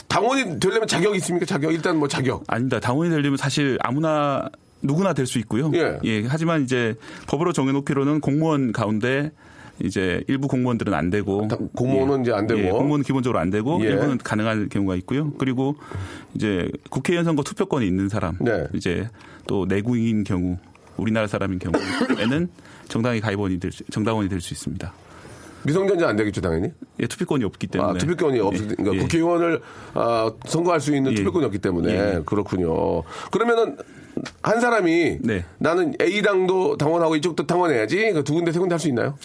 [0.08, 1.46] 당원이 되려면 자격이 있습니까?
[1.46, 1.72] 자격.
[1.72, 2.44] 일단 뭐 자격.
[2.46, 2.78] 아닙니다.
[2.78, 4.48] 당원이 되려면 사실 아무나
[4.82, 5.70] 누구나 될 수 있고요.
[6.04, 6.24] 예.
[6.28, 6.94] 하지만 이제
[7.28, 9.30] 법으로 정해놓기로는 공무원 가운데
[9.82, 12.22] 이제 일부 공무원들은 안 되고 공무원은 예.
[12.22, 12.60] 이제 안 되고.
[12.60, 13.88] 예, 공무원은 기본적으로 안 되고 예.
[13.88, 15.32] 일부는 가능한 경우가 있고요.
[15.38, 15.76] 그리고
[16.34, 18.66] 이제 국회의원 선거 투표권이 있는 사람, 네.
[18.74, 19.08] 이제
[19.46, 20.56] 또 내국인 경우,
[20.96, 22.48] 우리나라 사람인 경우에는
[22.88, 24.92] 정당의 가입원이 될 수, 정당원이 될 수 있습니다.
[25.64, 26.72] 미성년자 안 되겠죠, 당연히.
[27.00, 27.92] 예, 투표권이 없기 때문에.
[27.92, 28.58] 아, 투표권이 없, 예.
[28.58, 28.98] 그러니까 예.
[28.98, 29.60] 국회의원을
[29.94, 31.16] 아, 선거할 수 있는 예.
[31.16, 32.22] 투표권이 없기 때문에 예.
[32.24, 33.02] 그렇군요.
[33.30, 33.76] 그러면은
[34.42, 35.44] 한 사람이 네.
[35.58, 38.12] 나는 A당도 당원하고 이쪽도 당원해야지.
[38.12, 39.16] 그두 군데 세 군데 할 수 있나요?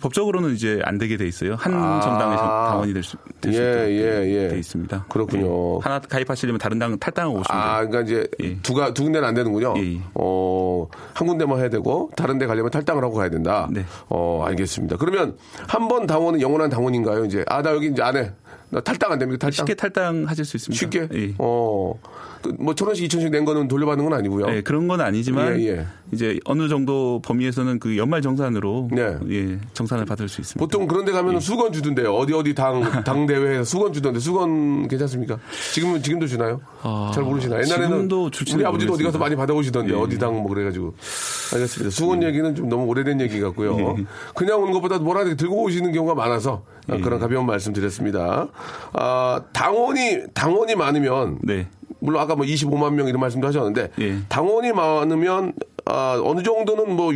[0.00, 1.54] 법적으로는 이제 안 되게 돼 있어요.
[1.56, 2.00] 한 아.
[2.00, 4.48] 정당의 당원이 될수 예, 예, 예.
[4.48, 5.06] 돼 있습니다.
[5.08, 5.76] 그렇군요.
[5.76, 5.80] 예.
[5.82, 7.76] 하나 가입하시려면 다른 당 탈당하고 오시면 아.
[7.86, 8.58] 그러니까 이제 예.
[8.62, 9.74] 두가 두 군데는 안 되는군요.
[9.78, 10.00] 예, 예.
[10.14, 13.68] 어, 한 군데만 해야 되고 다른 데 가려면 탈당을 하고 가야 된다.
[13.72, 13.84] 네.
[14.08, 14.96] 어, 알겠습니다.
[14.98, 17.24] 그러면 한 번 당원은 영원한 당원인가요?
[17.24, 18.30] 이제 아, 나 여기 이제 안 해.
[18.68, 19.38] 나 탈당 안 됩니까?
[19.46, 19.52] 탈당?
[19.66, 20.78] 쉽게 탈당하실 수 있습니다.
[20.78, 21.08] 쉽게?
[21.18, 21.34] 예.
[21.38, 21.94] 어.
[22.42, 24.46] 그뭐 천 원씩 이천씩 낸 거는 돌려받는 건 아니고요.
[24.46, 25.86] 네, 그런 건 아니지만 예, 예.
[26.12, 29.16] 이제 어느 정도 범위에서는 그 연말 정산으로 네.
[29.30, 30.58] 예, 정산을 받을 수 있습니다.
[30.58, 32.14] 보통 그런 데 가면 은 수건 주던데요.
[32.14, 35.38] 어디 어디 당, 당 대회에서 수건 주던데 수건 괜찮습니까?
[35.74, 36.60] 지금은, 지금도 주나요?
[36.82, 37.62] 아, 잘 모르시나요?
[37.62, 39.18] 옛날에는 우리 아버지도 어디 가서 모르겠습니다.
[39.18, 39.96] 많이 받아오시던데 예.
[39.96, 40.94] 어디 당 뭐 그래가지고.
[41.54, 41.90] 알겠습니다.
[41.90, 43.96] 수건 얘기는 좀 너무 오래된 얘기 같고요.
[43.98, 44.04] 예.
[44.34, 47.00] 그냥 오는 것보다 뭐라 하나 들고 오시는 경우가 많아서 아, 예.
[47.00, 48.48] 그런 가벼운 말씀 드렸습니다.
[48.92, 51.68] 아, 당원이, 당원이 많으면 네.
[52.00, 54.18] 물론 아까 뭐 25만 명 이런 말씀도 하셨는데 예.
[54.28, 55.52] 당원이 많으면
[55.88, 57.12] 아, 어느 정도는 뭐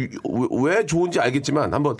[0.50, 1.96] 왜 좋은지 알겠지만 한번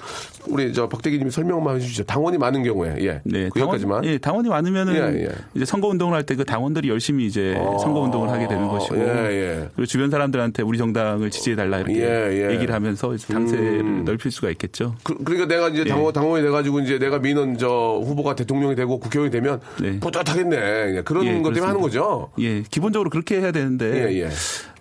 [0.49, 2.05] 우리 저 박대기님이 설명만 해주시죠.
[2.05, 4.05] 당원이 많은 경우에 예, 네, 그 여기까지만.
[4.05, 5.29] 예, 당원이 많으면은 예, 예.
[5.55, 8.97] 이제 선거 운동을 할 때 그 당원들이 열심히 이제 어, 선거 운동을 하게 되는 것이고
[8.97, 9.69] 예, 예.
[9.75, 12.55] 그리고 주변 사람들한테 우리 정당을 지지해 달라 이렇게 예, 예.
[12.55, 14.05] 얘기를 하면서 당세를 음.
[14.05, 14.95] 넓힐 수가 있겠죠.
[15.03, 16.13] 그, 러니까 내가 이제 당원, 예.
[16.13, 20.01] 당원이 돼 가지고 이제 내가 미는 저 후보가 대통령이 되고 국회의원이 되면 네.
[20.01, 20.57] 뿌듯하겠네.
[20.97, 21.69] 예, 그런 예, 것 때문에 그렇습니다.
[21.69, 22.31] 하는 거죠.
[22.39, 24.33] 예, 기본적으로 그렇게 해야 되는데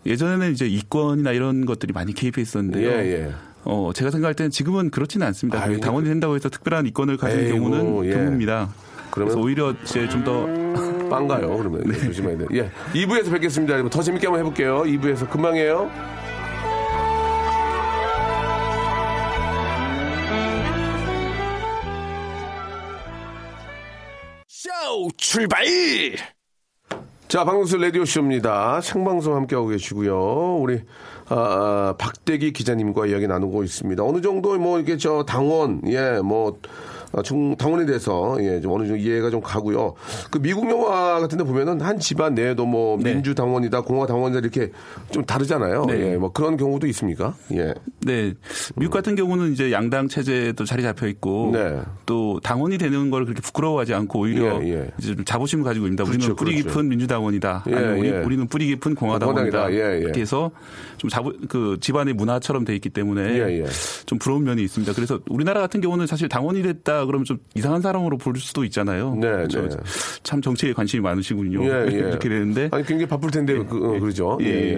[0.06, 0.12] 예.
[0.12, 2.90] 예전에는 이제 이권이나 이런 것들이 많이 개입해 있었는데요.
[2.90, 2.96] 예,
[3.28, 3.32] 예.
[3.64, 5.62] 어, 제가 생각할 때는 지금은 그렇지는 않습니다.
[5.64, 5.80] 아이고.
[5.82, 8.10] 당원이 된다고 해서 특별한 이권을 가진 경우는 예.
[8.16, 8.70] 드뭅니다.
[9.12, 10.46] 그러면- 그래서 오히려 이제 좀 더
[11.12, 11.84] 빵가요, 그러면.
[11.86, 12.00] 네.
[12.06, 12.46] 조심해야 돼.
[12.54, 12.72] 예.
[12.94, 13.74] 2부에서 뵙겠습니다.
[13.74, 13.90] 여러분.
[13.90, 14.84] 더 재밌게 한번 해볼게요.
[14.84, 15.92] 2부에서 금방이에요.
[24.48, 24.70] 쇼
[25.18, 25.64] 출발!
[27.32, 28.82] 자, 박명수 라디오쇼입니다.
[28.82, 30.58] 생방송 함께하고 계시고요.
[30.58, 30.82] 우리,
[31.30, 34.04] 아, 아, 박대기 기자님과 이야기 나누고 있습니다.
[34.04, 38.88] 어느 정도 뭐, 이렇게 저 당원, 예, 뭐, 아, 중, 당원에 대해서, 예, 좀 어느
[38.88, 39.96] 정도 이해가 좀 가고요.
[40.30, 43.14] 그 미국 영화 같은 데 보면은 한 집안 내에도 뭐, 네.
[43.14, 44.72] 민주 당원이다, 공화 당원이다 이렇게
[45.12, 45.86] 좀 다르잖아요.
[45.86, 46.14] 네.
[46.14, 47.36] 예, 뭐 그런 경우도 있습니까?
[47.54, 47.74] 예.
[48.02, 48.34] 네.
[48.76, 51.80] 미국 같은 경우는 이제 양당 체제도 자리 잡혀 있고 네.
[52.06, 54.92] 또 당원이 되는 걸 그렇게 부끄러워하지 않고 오히려 예, 예.
[54.98, 56.04] 이제 좀 자부심을 가지고 있습니다.
[56.04, 56.70] 그렇죠, 우리는 뿌리 그렇죠.
[56.70, 57.66] 깊은 민주당원이다.
[57.68, 58.18] 예, 아니면 우리, 예.
[58.18, 59.58] 우리 는 뿌리 깊은 공화 당원이다.
[59.60, 59.74] 공화당이다.
[59.74, 60.00] 예, 예.
[60.00, 60.52] 이렇게 해서
[60.98, 63.66] 좀 자부 그 집안의 문화처럼 돼 있기 때문에 예, 예.
[64.06, 64.94] 좀 부러운 면이 있습니다.
[64.94, 69.16] 그래서 우리나라 같은 경우는 사실 당원이 됐다 그러면 좀 이상한 사람으로 볼 수도 있잖아요.
[69.16, 69.48] 네?
[69.48, 69.68] 네.
[70.24, 71.64] 참 정치에 관심이 많으시군요.
[71.66, 71.98] 예, 예.
[72.10, 74.38] 이렇게 되는데 아니, 굉장히 바쁠 텐데, 그, 어, 그러죠.
[74.42, 74.46] 예.
[74.46, 74.76] 예, 예.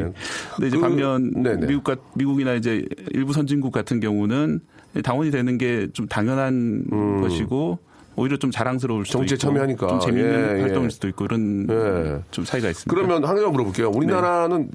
[0.55, 1.67] 근데 이제 그- 반면 네네.
[1.67, 4.59] 미국 같 미국이나 이제 일부 선진국 같은 경우는
[5.03, 6.85] 당원이 되는 게 좀 당연한
[7.21, 7.79] 것이고
[8.15, 9.25] 오히려 좀 자랑스러울 수도 음.
[9.27, 9.87] 정치에 있고 참여하니까.
[9.87, 10.61] 좀 재밌는 예, 예.
[10.61, 12.23] 활동일 수도 있고 이런 예.
[12.31, 12.93] 좀 차이가 있습니다.
[12.93, 13.89] 그러면 하나 물어볼게요.
[13.93, 14.69] 우리나라는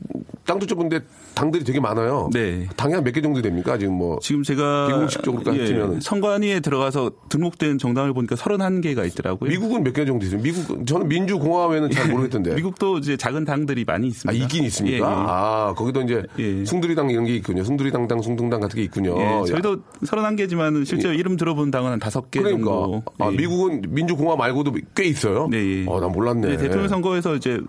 [0.44, 1.00] 땅도 좁은데
[1.34, 2.30] 당들이 되게 많아요.
[2.32, 2.66] 네.
[2.76, 3.78] 당이 한 몇 개 정도 됩니까?
[3.78, 4.18] 지금 뭐.
[4.20, 6.00] 지금 제가 비공식적으로 따지면은.
[6.00, 9.48] 선관위에 들어가서 등록된 정당을 보니까 31개가 있더라고요.
[9.50, 10.40] 미국은 몇 개 정도 있어요?
[10.42, 12.54] 미국, 저는 민주공화회는 잘 모르겠던데.
[12.54, 14.44] 미국도 이제 작은 당들이 많이 아, 있습니다.
[14.44, 14.96] 있긴 있습니까?
[14.96, 15.04] 예, 예.
[15.04, 16.64] 아, 거기도 이제 예.
[16.64, 17.62] 숭두리당 이런 게 있군요.
[17.62, 19.14] 숭두리당당, 숭둥당 같은 게 있군요.
[19.20, 22.64] 예, 저희도 31개지만 실제로 이름 들어본 당은 한 5개 그러니까.
[22.64, 23.02] 정도.
[23.18, 23.36] 아, 예.
[23.36, 25.48] 미국은 민주공화 말고도 꽤 있어요?
[25.50, 25.84] 네.
[25.86, 26.48] 어, 난 몰랐네.
[26.48, 27.60] 네, 대통령 선거에서 이제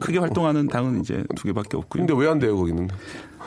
[0.00, 2.06] 크게 활동하는 당은 이제 두 개밖에 없고요.
[2.06, 2.88] 근데 왜 안 돼요, 거기는?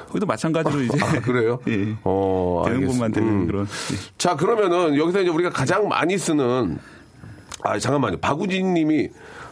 [0.07, 1.59] 거기도 마찬가지로 이제 아, 그래요?
[1.67, 1.95] 예.
[2.03, 2.87] 어, 되는 알겠습니다.
[2.93, 3.47] 곳만 되는 음.
[3.47, 3.65] 그런.
[3.65, 3.95] 예.
[4.17, 6.77] 자, 그러면은 여기서 이제 우리가 가장 많이 쓰는
[7.63, 8.17] 아, 잠깐만요.
[8.17, 9.09] 박우진 님이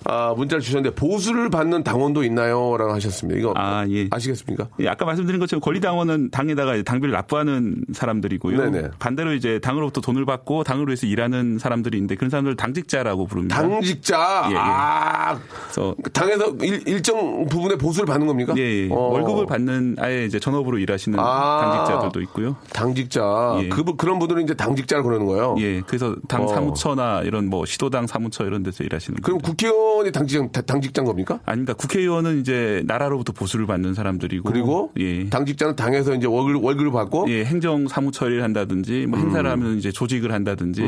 [0.08, 2.78] 아, 문자를 주셨는데 보수를 받는 당원도 있나요?
[2.78, 3.39] 라고 하셨습니다.
[3.39, 4.08] 이거 아, 예.
[4.12, 4.68] 아시겠습니까?
[4.80, 8.70] 예, 아까 말씀드린 것처럼 권리당원은 당에다가 당비를 납부하는 사람들이고요.
[8.70, 8.89] 네네.
[9.00, 13.60] 반대로 이제 당으로부터 돈을 받고 당을 위해서 일하는 사람들이 있는데 그런 사람들 을 당직자라고 부릅니다.
[13.60, 14.48] 당직자.
[14.50, 14.58] 예, 예.
[14.58, 18.54] 아, 그래서 당에서 일, 정 부분의 보수를 받는 겁니까?
[18.58, 18.89] 예, 예.
[18.91, 18.96] 어.
[18.96, 21.62] 월급을 받는 아예 이제 전업으로 일하시는 아.
[21.62, 22.56] 당직자들도 있고요.
[22.74, 23.60] 당직자.
[23.63, 23.70] 예.
[23.70, 25.56] 그, 그런 분들은 이제 당직자를 그러는 거예요.
[25.60, 26.48] 예, 그래서 당 어.
[26.48, 29.49] 사무처나 이런 뭐 시도당 사무처 이런 데서 일하시는 그럼 분들.
[29.67, 31.39] 국회의원이 당직장, 다- 당직자인 겁니까?
[31.45, 31.73] 아닙니다.
[31.73, 35.29] 국회의원은 이제 나라로부터 보수를 받는 사람들이고 그리고 예.
[35.29, 39.91] 당직자는 당에서 이제 월급, 월급을 받고 예, 행정 사무 처리를 한다든지 뭐 행사를 하면 이제
[39.91, 40.81] 조직을 한다든지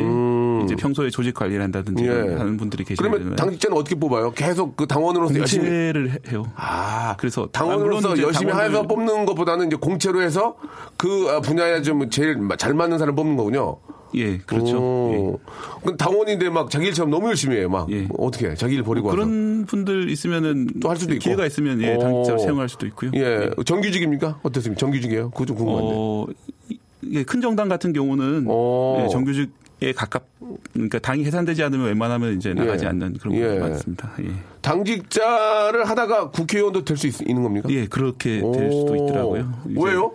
[0.66, 2.10] 이제 평소에 조직 관리를 한다든지 음.
[2.32, 2.36] 예.
[2.36, 3.12] 하는 분들이 계시잖아요.
[3.14, 4.32] 그러면 당직자는 어떻게 뽑아요?
[4.32, 5.66] 계속 그 당원으로서 열심히.
[5.66, 6.46] 공채를 해- 해요.
[6.56, 10.56] 아, 그래서 당원으로서 아, 물론 이제 열심히 당원들- 해서 뽑는 것보다는 이제 공채로 해서
[10.98, 13.78] 그 아, 분야에 좀 제일 잘 맞는 사람 뽑는 거군요.
[14.16, 14.78] 예, 그렇죠.
[14.78, 15.40] 오.
[15.84, 17.70] 그럼 당원인데 막 자기 일처럼 너무 열심히 해요.
[17.70, 18.08] 막 예.
[18.18, 18.56] 어떻게 해?
[18.56, 19.16] 자기 일 버리고 와서.
[19.16, 21.24] 그런 분들 있으면은 또 할 수도 있고.
[21.24, 22.00] 기회가 있으면 예, 오.
[22.00, 23.12] 당직자로 채용할 수도 있고요.
[23.16, 24.40] 예, 정규직입니까?
[24.44, 24.80] 어떻습니까?
[24.80, 25.32] 정규직이에요?
[25.32, 25.92] 그거 좀 궁금한데.
[25.94, 26.26] 어,
[27.04, 29.02] 이게 큰 정당 같은 경우는 오.
[29.04, 30.26] 예, 정규직 에 가깝
[30.74, 32.90] 그러니까 당이 해산되지 않으면 웬만하면 이제 나가지 예.
[32.90, 33.42] 않는 그런 예.
[33.42, 34.12] 경우가 많습니다.
[34.24, 34.32] 예.
[34.62, 37.70] 당직자를 하다가 국회의원도 될 수 있는 겁니까?
[37.70, 38.96] 예, 그렇게 될 수도 오.
[38.96, 39.54] 있더라고요.
[39.76, 40.14] 왜요?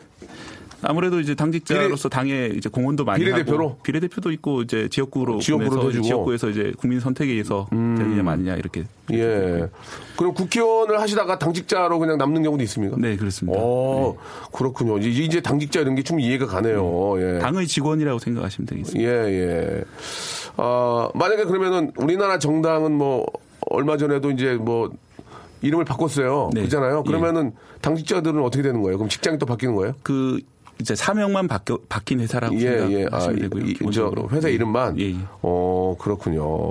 [0.82, 3.68] 아무래도 이제 당직자로서 당에 이제 공헌도 많이 비례대표로?
[3.70, 6.04] 하고 비례대표도 있고 이제 지역구로 지역구로 보내서 해주고.
[6.04, 7.96] 지역구에서 이제 국민 선택에 의해서 음.
[7.96, 8.84] 되느냐 마느냐 이렇게.
[9.12, 9.68] 예.
[10.16, 12.96] 그럼 국회의원을 하시다가 당직자로 그냥 남는 경우도 있습니까?
[12.98, 13.58] 네, 그렇습니다.
[13.60, 14.16] 어,
[14.52, 14.98] 그렇군요.
[14.98, 17.14] 이제, 이제 당직자 이런 게 충분히 이해가 가네요.
[17.20, 17.38] 예.
[17.38, 19.02] 당의 직원이라고 생각하시면 되겠습니다.
[19.02, 19.84] 예, 예.
[20.56, 23.26] 아, 만약에 그러면은 우리나라 정당은 뭐
[23.70, 24.90] 얼마 전에도 이제 뭐
[25.62, 26.50] 이름을 바꿨어요.
[26.52, 26.62] 네.
[26.62, 27.04] 그잖아요.
[27.04, 28.98] 그러면은 당직자들은 어떻게 되는 거예요?
[28.98, 29.94] 그럼 직장이 또 바뀌는 거예요?
[30.02, 30.40] 그
[30.80, 33.02] 이제 사명만 바뀌어, 바뀐 회사라고 예, 예.
[33.02, 33.64] 생각하시면 아, 되고요.
[33.64, 34.28] 이- 이- 저 기본적으로.
[34.30, 34.52] 회사 예.
[34.54, 34.98] 이름만.
[34.98, 35.16] 예, 예.
[35.42, 36.70] 어, 그렇군요.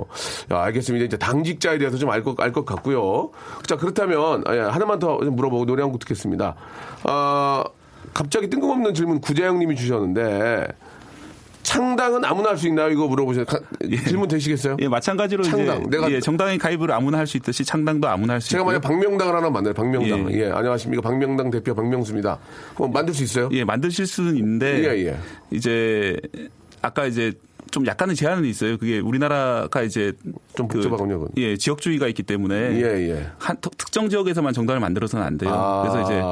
[0.52, 1.06] 야, 알겠습니다.
[1.06, 3.30] 이제 당직자에 대해서 좀 알 것, 알 것 같고요.
[3.66, 6.54] 자, 그렇다면, 아, 예, 하나만 더 물어보고 노래 한 곡 듣겠습니다.
[7.04, 7.64] 아,
[8.12, 10.68] 갑자기 뜬금없는 질문 구자영 님이 주셨는데,
[11.62, 12.90] 창당은 아무나 할 수 있나요?
[12.90, 13.60] 이거 물어보셨, 가-
[14.06, 14.76] 질문 되시겠어요?
[14.80, 15.80] 예, 마찬가지로 창당.
[15.82, 18.72] 이제 내가 예, 정당의 가입을 아무나 할 수 있듯이 창당도 아무나 할수 제가 있고요.
[18.78, 19.74] 만약 박명당을 하나 만들어요.
[19.74, 20.32] 박명당.
[20.32, 20.38] 예.
[20.46, 20.50] 예.
[20.50, 21.02] 안녕하십니까.
[21.02, 22.38] 박명당 대표 박명수입니다.
[22.76, 23.48] 그럼 만들 수 있어요?
[23.52, 25.16] 예, 만드실 수는 있는데 예, 예.
[25.50, 26.16] 이제
[26.82, 27.32] 아까 이제
[27.72, 28.76] 좀 약간의 제한은 있어요.
[28.76, 30.12] 그게 우리나라가 이제
[30.54, 31.28] 좀 그, 복잡하군요, 그건.
[31.38, 33.26] 예, 지역주의가 있기 때문에 예, 예.
[33.38, 35.50] 한 특- 특정 지역에서만 정당을 만들어서는 안 돼요.
[35.52, 35.80] 아.
[35.82, 36.22] 그래서 이제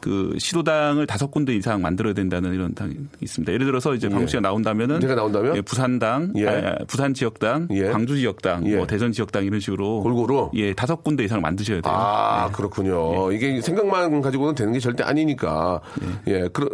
[0.00, 3.52] 그 시도당을 다섯 군데 이상 만들어야 된다는 이런 당이 있습니다.
[3.52, 5.56] 예를 들어서 이제 방수 씨가 나온다면은 제가 나온다면?
[5.56, 6.48] 예, 부산당, 예.
[6.48, 7.90] 아, 부산 지역당, 예.
[7.90, 8.76] 광주 지역당, 예.
[8.76, 10.50] 뭐 대전 지역당 이런 식으로 골고루?
[10.54, 11.94] 예, 다섯 군데 이상 만드셔야 돼요.
[11.94, 13.30] 아, 그렇군요.
[13.30, 15.80] 이게 생각만 가지고는 되는 게 절대 아니니까.
[16.26, 16.68] 예, 그러,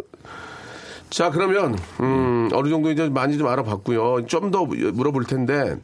[1.15, 4.25] 자, 그러면, 음, 어느 정도 이제 많이 좀 알아봤고요.
[4.25, 5.77] 좀 더 물어볼 텐데,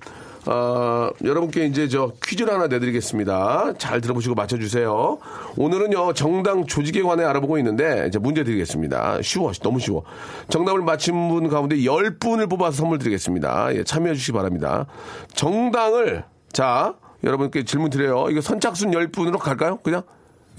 [0.46, 3.76] 어, 여러분께 이제 저 퀴즈를 하나 내드리겠습니다.
[3.78, 5.20] 잘 들어보시고 맞춰주세요.
[5.56, 9.22] 오늘은요, 정당 조직에 관해 알아보고 있는데, 이제 문제 드리겠습니다.
[9.22, 10.04] 쉬워, 너무 쉬워.
[10.50, 13.74] 정답을 맞힌 분 가운데 10분을 뽑아서 선물 드리겠습니다.
[13.76, 14.86] 예, 참여해 주시기 바랍니다.
[15.34, 18.26] 정당을, 자, 여러분께 질문 드려요.
[18.30, 19.78] 이거 선착순 10분으로 갈까요?
[19.78, 20.02] 그냥?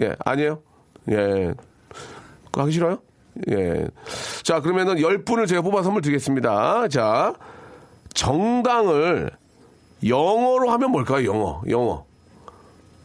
[0.01, 0.61] 예, 아니에요?
[1.11, 1.53] 예.
[2.47, 3.01] 그거 하기 싫어요?
[3.51, 3.87] 예.
[4.43, 6.89] 자, 그러면은 10분을 제가 뽑아 선물 드리겠습니다.
[6.89, 7.35] 자,
[8.15, 9.31] 정당을
[10.07, 11.27] 영어로 하면 뭘까요?
[11.27, 12.05] 영어, 영어.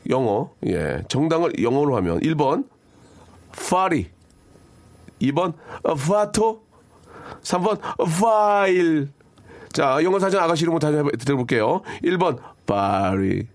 [0.09, 1.03] 영어, 예.
[1.09, 2.65] 정당을 영어로 하면 1번,
[3.69, 4.09] 파리.
[5.21, 6.61] 2번, 파토.
[7.41, 7.79] 3번,
[8.19, 9.09] 파일.
[9.73, 11.81] 자, 영어 사전 아가씨 이름으로 다시 들어볼게요.
[12.03, 13.47] 1번, 파리.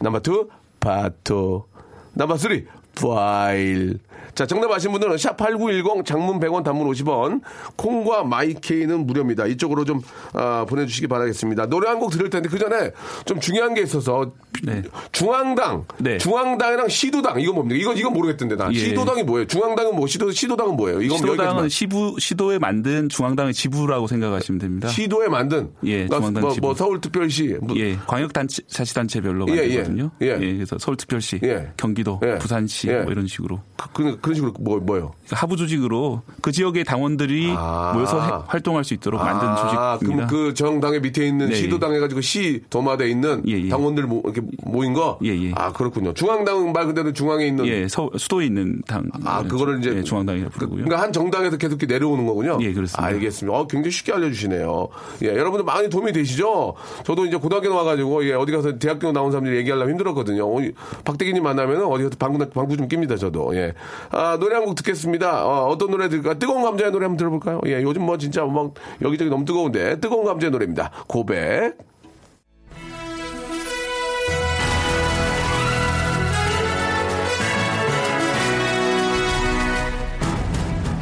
[0.00, 0.48] 넘버 2,
[0.80, 1.66] 파토.
[2.14, 2.66] 넘버 3,
[3.00, 4.00] 파일.
[4.38, 7.40] 자, 정답 아신 분들은 샵8910 장문 100원 단문 50원
[7.74, 9.46] 콩과 마이케이는 무료입니다.
[9.46, 10.00] 이쪽으로 좀
[10.32, 11.66] 아, 보내주시기 바라겠습니다.
[11.66, 12.92] 노래 한 곡 들을 텐데 그 전에
[13.24, 14.30] 좀 중요한 게 있어서
[14.62, 14.82] 네.
[15.10, 15.84] 중앙당,
[16.20, 17.80] 중앙당이랑 시도당 이거 뭡니까?
[17.80, 18.78] 이거 이건 모르겠던데 나 예.
[18.78, 19.48] 시도당이 뭐예요?
[19.48, 21.02] 중앙당은 뭐 시도 시도당은 뭐예요?
[21.02, 21.68] 이건 시도당은.
[21.68, 24.86] 시부 시도에 만든 중앙당의 지부라고 생각하시면 됩니다.
[24.86, 26.66] 시도에 만든 예, 중앙당 뭐, 지부.
[26.68, 29.58] 뭐 서울특별시 뭐 예, 광역자치단체별로 예, 예.
[29.78, 30.10] 만들거든요.
[30.22, 30.26] 예.
[30.40, 30.54] 예.
[30.54, 31.72] 그래서 서울특별시, 예.
[31.76, 32.38] 경기도, 예.
[32.38, 32.98] 부산시 예.
[33.00, 33.60] 뭐 이런 식으로
[33.92, 35.12] 그, 그런 식으로 뭐 뭐요?
[35.30, 37.46] 하부 조직으로 그 지역의 당원들이
[37.94, 39.56] 모여서 해- 활동할 수 있도록 만든 아,
[39.98, 40.26] 조직입니다.
[40.26, 44.92] 그럼 그 정당의 밑에 있는 네, 시도당 해가지고 시 도마에 있는 당원들 모, 이렇게 모인
[44.94, 45.18] 거.
[45.54, 46.12] 아 그렇군요.
[46.14, 47.66] 중앙당 말 그대로 중앙에 있는.
[47.66, 49.04] 예, 서, 수도에 있는 당.
[49.24, 50.84] 아 그거를 이제 예, 중앙당이라고 부르고요.
[50.84, 52.58] 그러니까 한 정당에서 계속 이렇게 내려오는 거군요.
[52.60, 53.04] 예, 그렇습니다.
[53.04, 53.56] 알겠습니다.
[53.58, 54.88] 어, 굉장히 쉽게 알려주시네요.
[55.22, 56.74] 예, 여러분들 많이 도움이 되시죠?
[57.04, 60.44] 저도 이제 고등학교 나와가지고 예, 어디 가서 대학교 나온 사람들이 얘기하려면 힘들었거든요.
[60.46, 60.60] 어,
[61.04, 63.16] 박대기님 만나면 어디 가서 방구 방구 좀 낍니다.
[63.16, 63.54] 저도.
[63.56, 63.72] 예.
[64.18, 65.46] 아 노래 한 곡 듣겠습니다.
[65.46, 66.34] 어, 떤 노래 들을까?
[66.34, 67.60] 뜨거운 감자의 노래 한번 들어볼까요?
[67.66, 70.90] 예, 요즘 뭐 진짜 막 여기저기 너무 뜨거운데 뜨거운 감자의 노래입니다.
[71.06, 71.76] 고백.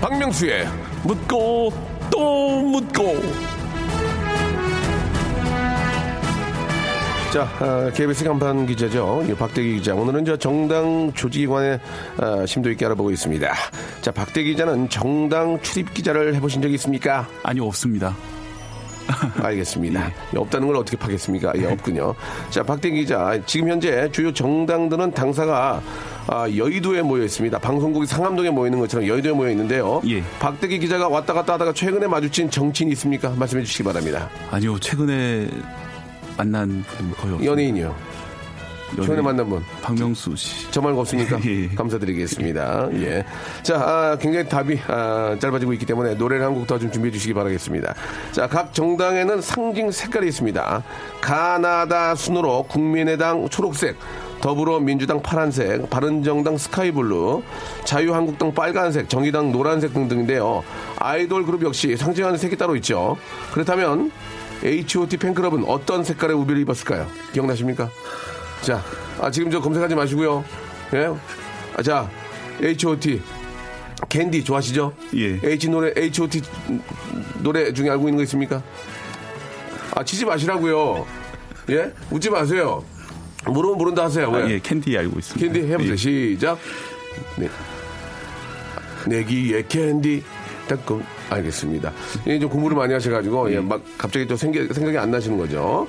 [0.01, 0.67] 박명수의
[1.05, 1.73] 묻고
[2.11, 3.03] 또 묻고
[7.33, 9.25] 자, 아, KBS 간판 기자죠.
[9.29, 9.95] 이 박대기 기자.
[9.95, 11.79] 오늘은 저 정당 조직에 관해
[12.19, 13.53] 아, 심도 있게 알아보고 있습니다.
[14.01, 17.29] 자, 박대기 기자는 정당 출입 기자를 해보신 적이 있습니까?
[17.43, 18.17] 아니요, 없습니다.
[19.43, 20.11] 알겠습니다.
[20.35, 21.53] 예, 없다는 걸 어떻게 파겠습니까?
[21.57, 22.15] 예, 없군요.
[22.51, 23.39] 자, 박대기 기자.
[23.45, 25.83] 지금 현재 주요 정당들은 당사가
[26.29, 27.59] 아, 여의도에 모여 있습니다.
[27.59, 30.01] 방송국이 상암동에 모여 있는 것처럼 여의도에 모여 있는데요.
[30.41, 33.31] 박대기 기자가 왔다 갔다 하다가 최근에 마주친 정치인이 있습니까?
[33.31, 34.31] 말씀해 주시기 바랍니다.
[34.51, 35.49] 아니요, 최근에
[36.37, 37.45] 만난 분은 거의 없습니다.
[37.53, 37.97] 연예인이요.
[39.01, 39.63] 최근에 만난 분.
[39.83, 40.71] 박명수 씨.
[40.71, 41.39] 저 말고 없습니까?
[41.45, 41.69] 예.
[41.75, 42.89] 감사드리겠습니다.
[42.95, 43.25] 예.
[43.65, 47.35] 자, 아, 굉장히 답이 아, 짧아지고 있기 때문에 노래를 한 곡 더 좀 준비해 주시기
[47.35, 47.95] 바라겠습니다.
[48.31, 50.85] 자, 각 정당에는 상징 색깔이 있습니다.
[51.21, 53.97] 가나다 순으로 국민의당 초록색,
[54.41, 57.43] 더불어민주당 파란색, 바른정당 스카이블루,
[57.85, 60.63] 자유한국당 빨간색, 정의당 노란색 등등인데요.
[61.01, 63.17] 아이돌 그룹 역시 상징하는 색이 따로 있죠.
[63.53, 64.13] 그렇다면
[64.65, 67.07] H.O.T 팬클럽은 어떤 색깔의 우비를 입었을까요?
[67.33, 67.91] 기억나십니까?
[68.63, 68.83] 자,
[69.21, 70.45] 아, 지금 저 검색하지 마시고요.
[70.95, 71.11] 예?
[71.77, 72.11] 아, 자,
[72.63, 73.23] H.O.T.
[74.09, 74.93] 캔디 좋아하시죠?
[75.17, 75.41] 예.
[75.43, 76.43] H 노래, H.O.T
[77.43, 78.63] 노래 중에 알고 있는 거 있습니까?
[79.95, 81.07] 아, 치지 마시라고요.
[81.71, 81.93] 예?
[82.11, 82.85] 웃지 마세요.
[83.47, 84.29] 모르면 모른다 하세요.
[84.31, 84.43] 왜?
[84.43, 85.53] 아, 예, 캔디 알고 있습니다.
[85.53, 85.93] 캔디 해보세요.
[85.93, 85.97] 예.
[85.97, 86.59] 시작.
[87.37, 87.49] 네.
[89.07, 90.25] 내기의 캔디.
[90.69, 91.93] 따끔 알겠습니다.
[92.27, 95.87] 예, 좀 공부를 많이 하셔가지고, 예, 막 갑자기 또 생각, 생각이 안 나시는 거죠.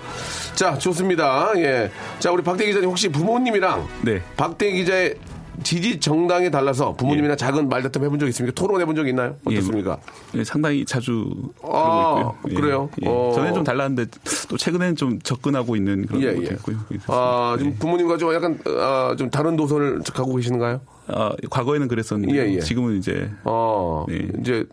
[0.56, 1.52] 자, 좋습니다.
[1.58, 1.92] 예.
[2.20, 4.22] 자, 우리 박대 기자님 혹시 부모님이랑 네.
[4.36, 5.16] 박대 기자의
[5.64, 8.54] 지지 정당에 달라서 부모님이랑 작은 말다툼 해본 적 있습니까?
[8.54, 9.36] 토론해 본 적 있나요?
[9.44, 9.98] 어떻습니까?
[10.36, 11.26] 예, 상당히 자주
[11.64, 12.52] 아, 그러고 있고요.
[12.52, 12.54] 예.
[12.62, 12.90] 그래요?
[13.04, 13.08] 예.
[13.10, 13.32] 어.
[13.34, 14.06] 전에 좀 달랐는데
[14.50, 16.48] 또 최근에는 좀 접근하고 있는 그런 예, 것도 예.
[16.50, 16.78] 있고요.
[16.94, 20.80] 예, 아, 지금 부모님과 좀 약간, 아, 좀 다른 노선을 가고 계시는가요?
[21.08, 22.60] 아, 과거에는 그랬었는데 예, 예.
[22.60, 24.28] 지금은 이제 어, 네.
[24.40, 24.66] 이제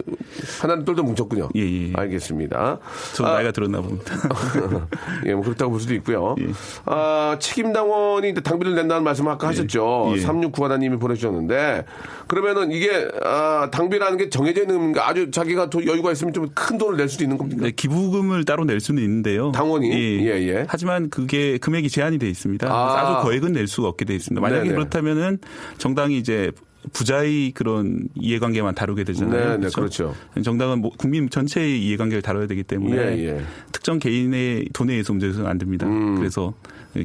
[0.61, 1.51] 하나는 똘똘 뭉쳤군요.
[1.57, 1.93] 예, 예.
[1.95, 2.79] 알겠습니다.
[3.15, 4.15] 저 아, 나이가 들었나 봅니다.
[5.27, 6.35] 예, 뭐 그렇다고 볼 수도 있고요.
[6.41, 6.47] 예.
[6.87, 10.15] 아, 책임 당원이 이제 당비를 낸다는 말씀 아까 하셨죠.
[10.17, 10.23] 예.
[10.23, 11.85] 3691님이 보내주셨는데,
[12.27, 15.09] 그러면은 이게, 아, 당비라는 게 정해져 있는 건가?
[15.09, 17.63] 아주 자기가 돈 여유가 있으면 좀 큰 돈을 낼 수도 있는 겁니까?
[17.65, 19.53] 네, 기부금을 따로 낼 수는 있는데요.
[19.53, 19.91] 당원이?
[20.25, 20.65] 예, 예.
[20.69, 22.67] 하지만 그게 금액이 제한이 돼 있습니다.
[22.71, 22.99] 아.
[23.01, 24.41] 아주 거액은 낼 수가 없게 돼 있습니다.
[24.41, 24.75] 만약에 네네.
[24.75, 25.39] 그렇다면은
[25.79, 26.51] 정당이 이제
[26.93, 29.59] 부자의 그런 이해관계만 다루게 되잖아요.
[29.59, 30.15] 네, 네, 그렇죠.
[30.43, 33.43] 정당은 뭐 국민 전체의 이해관계를 다뤄야 되기 때문에 예, 예.
[33.73, 35.87] 특정 개인의 돈에 의해서 움직여서는 안 됩니다.
[36.17, 36.55] 그래서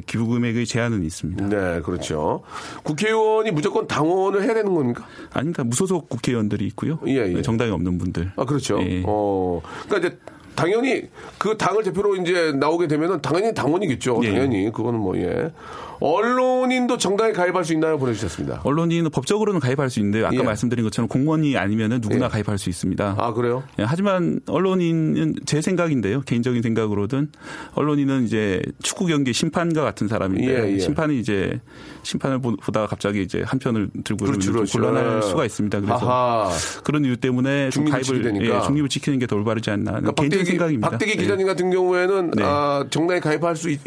[0.06, 1.44] 기부 금액의 제한은 있습니다.
[1.44, 1.50] 음.
[1.50, 2.42] 네, 그렇죠.
[2.82, 5.06] 국회의원이 무조건 당원을 해야 되는 겁니까?
[5.32, 5.64] 아닙니다.
[5.64, 6.98] 무소속 국회의원들이 있고요.
[7.06, 7.42] 예, 예.
[7.42, 8.32] 정당이 없는 분들.
[8.36, 8.80] 아, 그렇죠.
[8.82, 9.02] 예.
[9.06, 10.18] 어, 그러니까 이제
[10.54, 11.02] 당연히
[11.38, 14.20] 그 당을 대표로 이제 나오게 되면은 당연히 당원이겠죠.
[14.24, 14.32] 예.
[14.32, 14.70] 당연히.
[14.72, 15.52] 그거는 뭐, 예.
[16.00, 17.98] 언론인도 정당에 가입할 수 있나요?
[17.98, 18.62] 보내주셨습니다.
[18.64, 20.42] 언론인은 법적으로는 가입할 수 있는데 아까 예.
[20.42, 22.28] 말씀드린 것처럼 공무원이 아니면은 누구나 예.
[22.30, 23.16] 가입할 수 있습니다.
[23.18, 23.62] 아, 그래요?
[23.78, 26.22] 예, 하지만 언론인은 제 생각인데요.
[26.22, 27.28] 개인적인 생각으로든
[27.74, 30.78] 언론인은 이제 축구 경기 심판과 같은 사람인데 예, 예.
[30.78, 31.60] 심판이 이제
[32.02, 34.72] 심판을 보- 보다가 갑자기 이제 한 편을 들고 그렇죠, 그렇죠.
[34.72, 35.20] 좀 곤란할 예.
[35.28, 35.80] 수가 있습니다.
[35.80, 36.50] 그래서 아하.
[36.84, 38.44] 그런 이유 때문에 가입을.
[38.46, 39.92] 예, 중립을 지키는 게 더 올바르지 않나.
[39.92, 40.90] 그러니까 개인적인 박대기, 생각입니다.
[40.90, 41.16] 박대기 예.
[41.16, 42.42] 기자님 같은 경우에는 네.
[42.44, 43.78] 아, 정당에 가입할 수 있,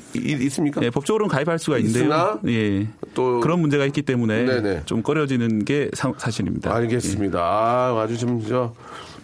[0.52, 1.78] 습니까 예, 법적으로는 가입할 수가.
[1.78, 2.88] 있으나 예.
[3.14, 4.82] 또 그런 문제가 있기 때문에 네네.
[4.86, 6.74] 좀 꺼려지는 게 사, 사실입니다.
[6.74, 7.40] 알겠습니다.
[7.40, 8.74] 아, 아주 좀, 저,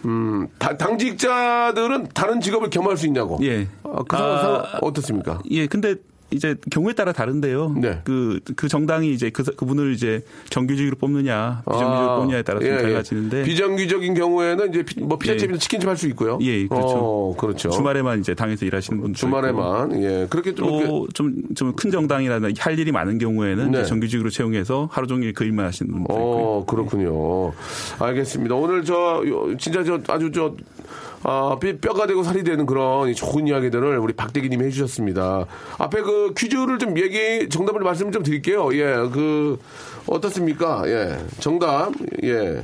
[0.04, 3.38] 음, 다- 당직자들은 다른 직업을 겸할 수 있냐고.
[3.42, 3.66] 예.
[3.84, 5.40] 아, 그 상황, 아, 어떻습니까?
[5.50, 5.94] 예, 근데
[6.30, 7.74] 이제 경우에 따라 다른데요.
[7.80, 8.00] 네.
[8.04, 12.76] 그, 그 정당이 이제 그, 그분을 이제 정규직으로 뽑느냐, 비정규직으로 아, 뽑느냐에 따라 좀 예,
[12.76, 12.82] 예.
[12.82, 13.42] 달라지는데.
[13.42, 15.58] 비정규적인 경우에는 이제 피- 뭐 피자집이나 예.
[15.58, 16.38] 치킨집 할 수 있고요.
[16.42, 16.86] 예, 그렇죠.
[16.88, 17.70] 어, 그렇죠.
[17.70, 19.18] 주말에만 이제 당에서 일하시는 분들.
[19.18, 20.02] 주말에만.
[20.02, 20.26] 예.
[20.30, 20.66] 그렇게 좀.
[20.68, 23.84] 이렇게- 또 좀 좀 큰 정당이라나 할 일이 많은 경우에는 네.
[23.84, 26.24] 정규직으로 채용해서 하루 종일 그 일만 하시는 분들 있고요.
[26.26, 27.52] 어, 그렇군요.
[27.98, 28.54] 알겠습니다.
[28.54, 30.54] 오늘 저, 요- 진짜 저 아주 저,
[31.22, 35.46] 아, 뼈- 뼈가 되고 살이 되는 그런 이 좋은 이야기들을 우리 박대기님이 해주셨습니다.
[35.78, 38.70] 앞에 그 퀴즈를 좀 얘기, 정답을 말씀을 좀 드릴게요.
[38.74, 39.58] 예, 그,
[40.06, 40.82] 어떻습니까?
[40.86, 41.92] 예, 정답,
[42.24, 42.62] 예.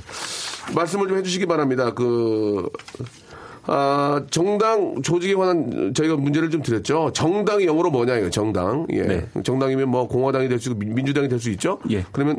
[0.75, 1.93] 말씀을 좀 해주시기 바랍니다.
[1.95, 2.69] 그,
[3.67, 7.11] 아, 정당 조직에 관한 저희가 문제를 좀 드렸죠.
[7.13, 8.87] 정당이 영어로 뭐냐, 이거, 정당.
[8.93, 9.03] 예.
[9.03, 9.27] 네.
[9.43, 11.79] 정당이면 뭐 공화당이 될 수 있고 민- 민주당이 될 수 있죠.
[11.91, 12.05] 예.
[12.13, 12.39] 그러면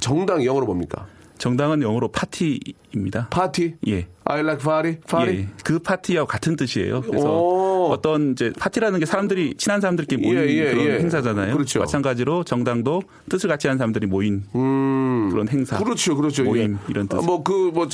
[0.00, 1.06] 정당 영어로 뭡니까?
[1.38, 3.28] 정당은 영어로 파티입니다.
[3.30, 3.76] 파티?
[3.88, 4.08] 예.
[4.24, 5.00] I like party?
[5.00, 5.38] party?
[5.38, 7.00] 예, 그 파티하고 같은 뜻이에요.
[7.02, 7.77] 그래서 오.
[7.88, 10.98] 어떤 이제 파티라는 게 사람들이 친한 사람들끼리 모인 예, 예, 그런 예.
[11.00, 11.54] 행사잖아요.
[11.54, 11.80] 그렇죠.
[11.80, 15.28] 마찬가지로 정당도 뜻을 같이 한 사람들이 모인 음.
[15.30, 15.78] 그런 행사.
[15.78, 16.44] 그렇죠, 그렇죠.
[16.44, 16.78] 모임 예.
[16.88, 17.16] 이런 뜻.
[17.16, 17.88] 뭐그뭐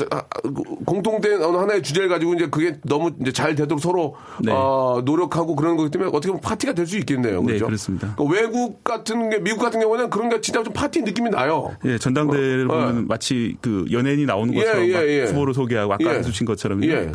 [0.85, 4.53] 공통된 어느 하나의 주제를 가지고 이제 그게 너무 이제 잘 되도록 서로 네.
[4.53, 7.41] 어, 노력하고 그런 거기 때문에 어떻게 보면 파티가 될 수 있겠네요.
[7.41, 7.65] 네, 그렇죠?
[7.65, 8.15] 그렇습니다.
[8.15, 11.75] 그러니까 외국 같은 게 미국 같은 경우는 그런 게 진짜 좀 파티 느낌이 나요.
[11.87, 15.25] 예, 전당대회를 어, 보면 마치 그 연예인이 나오는 예, 것처럼 예, 막 예.
[15.25, 16.19] 후보를 소개하고 아까 예.
[16.19, 16.85] 해주신 것처럼요.
[16.85, 17.11] 예.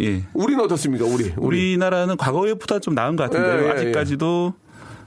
[0.00, 0.22] 예.
[0.34, 1.04] 우리는 어떻습니까?
[1.04, 3.62] 우리 우리나라는 과거에보다 좀 나은 것 같은데요.
[3.62, 4.54] 예, 예, 아직까지도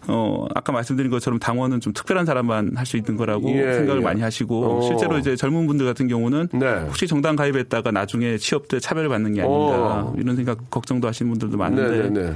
[0.10, 4.06] 어 아까 말씀드린 것처럼 당원은 좀 특별한 사람만 할 수 있는 거라고 예, 생각을 예.
[4.06, 4.82] 많이 하시고 어.
[4.82, 6.65] 실제로 이제 젊은 분들 같은 경우는 네.
[6.88, 10.13] 혹시 정당 가입했다가 나중에 취업 때 차별받는 게 아닌가 어.
[10.17, 12.34] 이런 생각 걱정도 하시는 분들도 많은데 네네네.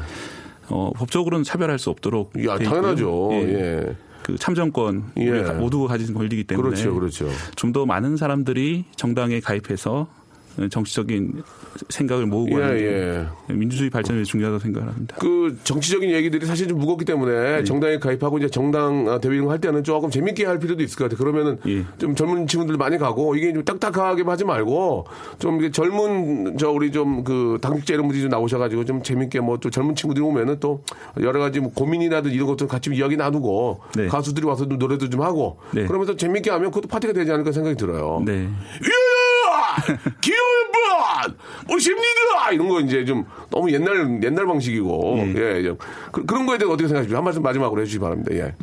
[0.69, 2.57] 어, 법적으로는 차별할 수 없도록 야.
[2.57, 3.29] 당연하죠.
[3.33, 3.37] 예.
[3.87, 3.95] 예.
[4.23, 5.29] 그 참정권 예.
[5.29, 7.27] 우리가 모두가 가진 권리이기 때문에 그렇죠, 그렇죠.
[7.55, 10.07] 좀 더 많은 사람들이 정당에 가입해서
[10.69, 11.41] 정치적인
[11.89, 13.53] 생각을 모으고 예, 하는 게 예.
[13.53, 15.15] 민주주의 발전에 중요하다고 생각합니다.
[15.19, 17.63] 그 정치적인 얘기들이 사실 좀 무겁기 때문에 네.
[17.63, 20.97] 정당에 가입하고 이제 정당 아, 대회 이런 거 할 때는 조금 재밌게 할 필요도 있을
[20.97, 21.17] 것 같아요.
[21.17, 21.83] 그러면은 예.
[21.97, 25.05] 좀 젊은 친구들 많이 가고 이게 좀 딱딱하게 하지 말고
[25.39, 29.69] 좀 젊은 저 우리 좀 그 당직자 이런 분들이 좀 나오셔가지고 좀 재밌게 뭐 또
[29.69, 30.83] 젊은 친구들이 오면은 또
[31.19, 34.07] 여러 가지 뭐 고민이라든 이런 것도 같이 이야기 나누고 네.
[34.07, 35.85] 가수들이 와서 좀 노래도 좀 하고 네.
[35.85, 38.23] 그러면서 재밌게 하면 그것도 파티가 되지 않을까 생각이 들어요.
[38.25, 38.47] 네.
[39.89, 39.97] 예!
[40.21, 41.75] 귀여운 분!
[41.75, 42.51] 오십니다!
[42.51, 45.77] 이런 거 이제 좀 너무 옛날, 옛날 방식이고, 예, 좀
[46.11, 47.17] 그, 런 거에 대해 어떻게 생각하십니까?
[47.17, 48.55] 한 말씀 마지막으로 해주시기 바랍니다, 예.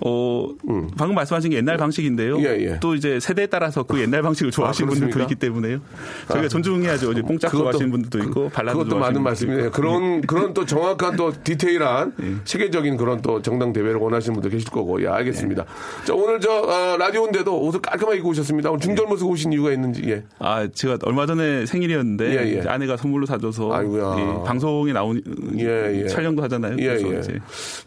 [0.00, 0.48] 어,
[0.96, 2.38] 방금 말씀하신 게 옛날 방식인데요.
[2.40, 2.78] 예, 예.
[2.80, 5.20] 또 이제 세대에 따라서 그 옛날 방식을 좋아하시는 아, 분들도?
[5.22, 5.80] 있기 때문에요.
[6.28, 6.48] 저희가 아.
[6.48, 7.12] 존중해야죠.
[7.12, 9.70] 이제 뽕짝 그것도- 좋아하시는 분들도 있고 발라드 그것도 분들도 말씀이네요.
[9.70, 12.12] 그런 그런 또 정확한 또 디테일한
[12.44, 15.02] 세계적인 그런 또 정당 대회를 원하시는 분도 계실 거고.
[15.02, 15.64] 예, 알겠습니다.
[16.04, 18.70] 자, 오늘 저 어, 라디오인데도 옷을 깔끔하게 입고 오셨습니다.
[18.70, 20.02] 오늘 중절 모습 오신 이유가 있는지.
[20.06, 20.24] 예.
[20.38, 22.68] 아, 제가 얼마 전에 생일이었는데 예, 예.
[22.68, 24.16] 아내가 선물로 사줘서 아이고야.
[24.18, 25.20] 예, 방송에 나온
[25.58, 26.08] 예, 예.
[26.08, 26.76] 촬영도 하잖아요.
[26.78, 27.18] 예, 그래서 예.
[27.20, 27.38] 이제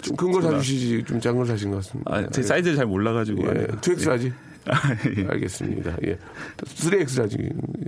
[0.02, 1.99] 좀 큰 걸 사주시지 좀 작은 걸 사신 것 같습니다.
[2.06, 4.34] 아, 제 사이즈를 잘 몰라가지고 예, 2X 사지.
[5.18, 5.28] 예.
[5.30, 5.96] 알겠습니다.
[6.06, 6.18] 예.
[6.58, 7.38] 3X 사지.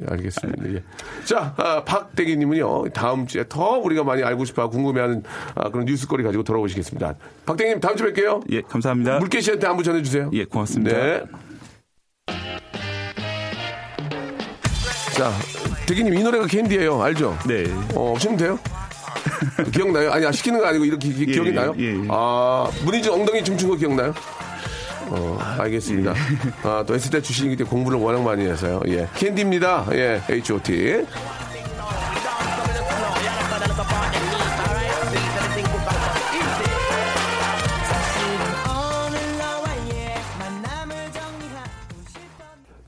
[0.09, 0.74] 알겠습니다.
[0.74, 0.84] 예.
[1.26, 5.24] 자, 아, 박대기님은요, 다음 주에 더 우리가 많이 알고 싶어 궁금해하는
[5.55, 7.16] 아, 그런 뉴스거리 가지고 돌아오시겠습니다.
[7.45, 8.43] 박대기님, 다음 주에 뵐게요.
[8.51, 9.20] 예, 감사합니다.
[9.20, 10.32] 물개 씨한테 한번 전해주세요.
[10.34, 10.97] 예, 고맙습니다.
[10.97, 11.24] 네.
[15.16, 15.32] 자,
[15.88, 17.38] 대기님, 이 노래가 캔디예요 알죠?
[17.47, 17.66] 네.
[17.93, 18.57] 어, 없으면 돼요?
[19.71, 20.11] 기억나요?
[20.11, 21.73] 아니, 아, 시키는 거 아니고 이렇게 기, 예, 기억이 예, 나요?
[21.77, 22.07] 예, 예.
[22.09, 24.13] 아, 문희준 엉덩이 춤춘 거 기억나요?
[25.07, 26.13] 어, 알겠습니다.
[26.63, 28.81] 아, 또 S대 출신이기 때문에 공부를 워낙 많이 해서요.
[28.87, 29.07] 예.
[29.15, 29.87] 캔디입니다.
[29.91, 31.05] 예, H.O.T.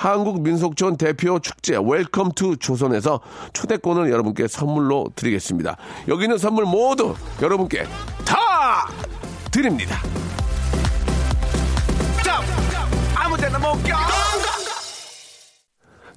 [0.00, 3.20] 한국민속촌 대표 축제 welcome to 조선에서
[3.52, 5.76] 초대권을 여러분께 선물로 드리겠습니다.
[6.08, 7.84] 여기 있는 선물 모두 여러분께
[8.24, 8.88] 다
[9.50, 9.98] 드립니다.
[13.14, 14.39] 아무 데나 못 껴.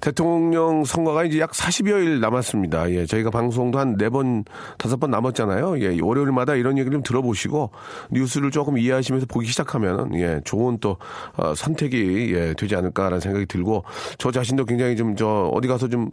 [0.03, 2.91] 대통령 선거가 이제 약 40여일 남았습니다.
[2.91, 4.43] 예, 저희가 방송도 한 네 번,
[4.77, 5.79] 다섯 번 남았잖아요.
[5.79, 7.69] 예, 월요일마다 이런 얘기를 좀 들어보시고
[8.11, 10.97] 뉴스를 조금 이해하시면서 보기 시작하면 예, 좋은 또
[11.37, 13.85] 어, 선택이 예, 되지 않을까라는 생각이 들고
[14.17, 16.09] 저 자신도 굉장히 좀 저 어디 가서 좀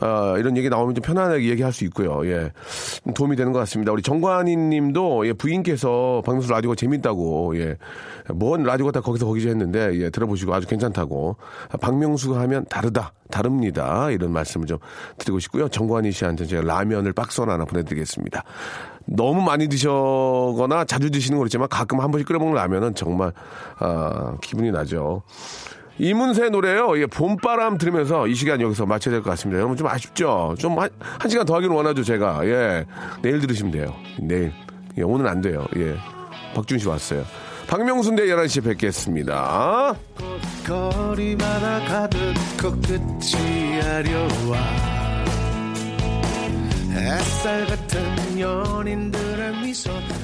[0.00, 2.26] 아, 이런 얘기 나오면 좀 편안하게 얘기할 수 있고요.
[2.26, 2.50] 예,
[3.04, 3.92] 좀 도움이 되는 것 같습니다.
[3.92, 7.76] 우리 정관희님도 예, 부인께서 박명수 라디오가 재밌다고 예,
[8.34, 11.36] 뭔 라디오가 다 거기서 거기서 했는데 예, 들어보시고 아주 괜찮다고
[11.70, 13.12] 아, 박명수가 하면 다르다.
[13.30, 14.10] 다릅니다.
[14.10, 14.78] 이런 말씀을 좀
[15.18, 15.68] 드리고 싶고요.
[15.68, 18.44] 정관희 씨한테 제가 라면을 박스 하나 보내드리겠습니다.
[19.06, 23.32] 너무 많이 드셔거나 자주 드시는 거 그렇지만 가끔 한 번씩 끓여먹는 라면은 정말
[23.78, 25.22] 아, 기분이 나죠.
[25.98, 26.98] 이문세 노래요.
[26.98, 29.58] 예, 봄바람 들으면서 이 시간 여기서 마쳐야 될 것 같습니다.
[29.58, 30.54] 여러분 좀 아쉽죠?
[30.58, 32.46] 좀 한, 한 시간 더 하기를 원하죠, 제가.
[32.46, 32.86] 예.
[33.20, 33.94] 내일 들으시면 돼요.
[34.18, 34.52] 내일.
[34.96, 35.66] 예, 오늘 안 돼요.
[35.76, 35.96] 예.
[36.54, 37.24] 박준 씨 왔어요.
[37.70, 39.94] 박명순 대 11시에 뵙겠습니다.
[40.66, 42.18] 거리마다 가득
[42.60, 44.58] 코끝이 아려와
[46.90, 50.20] 햇살 같은 연인들의 미소 날이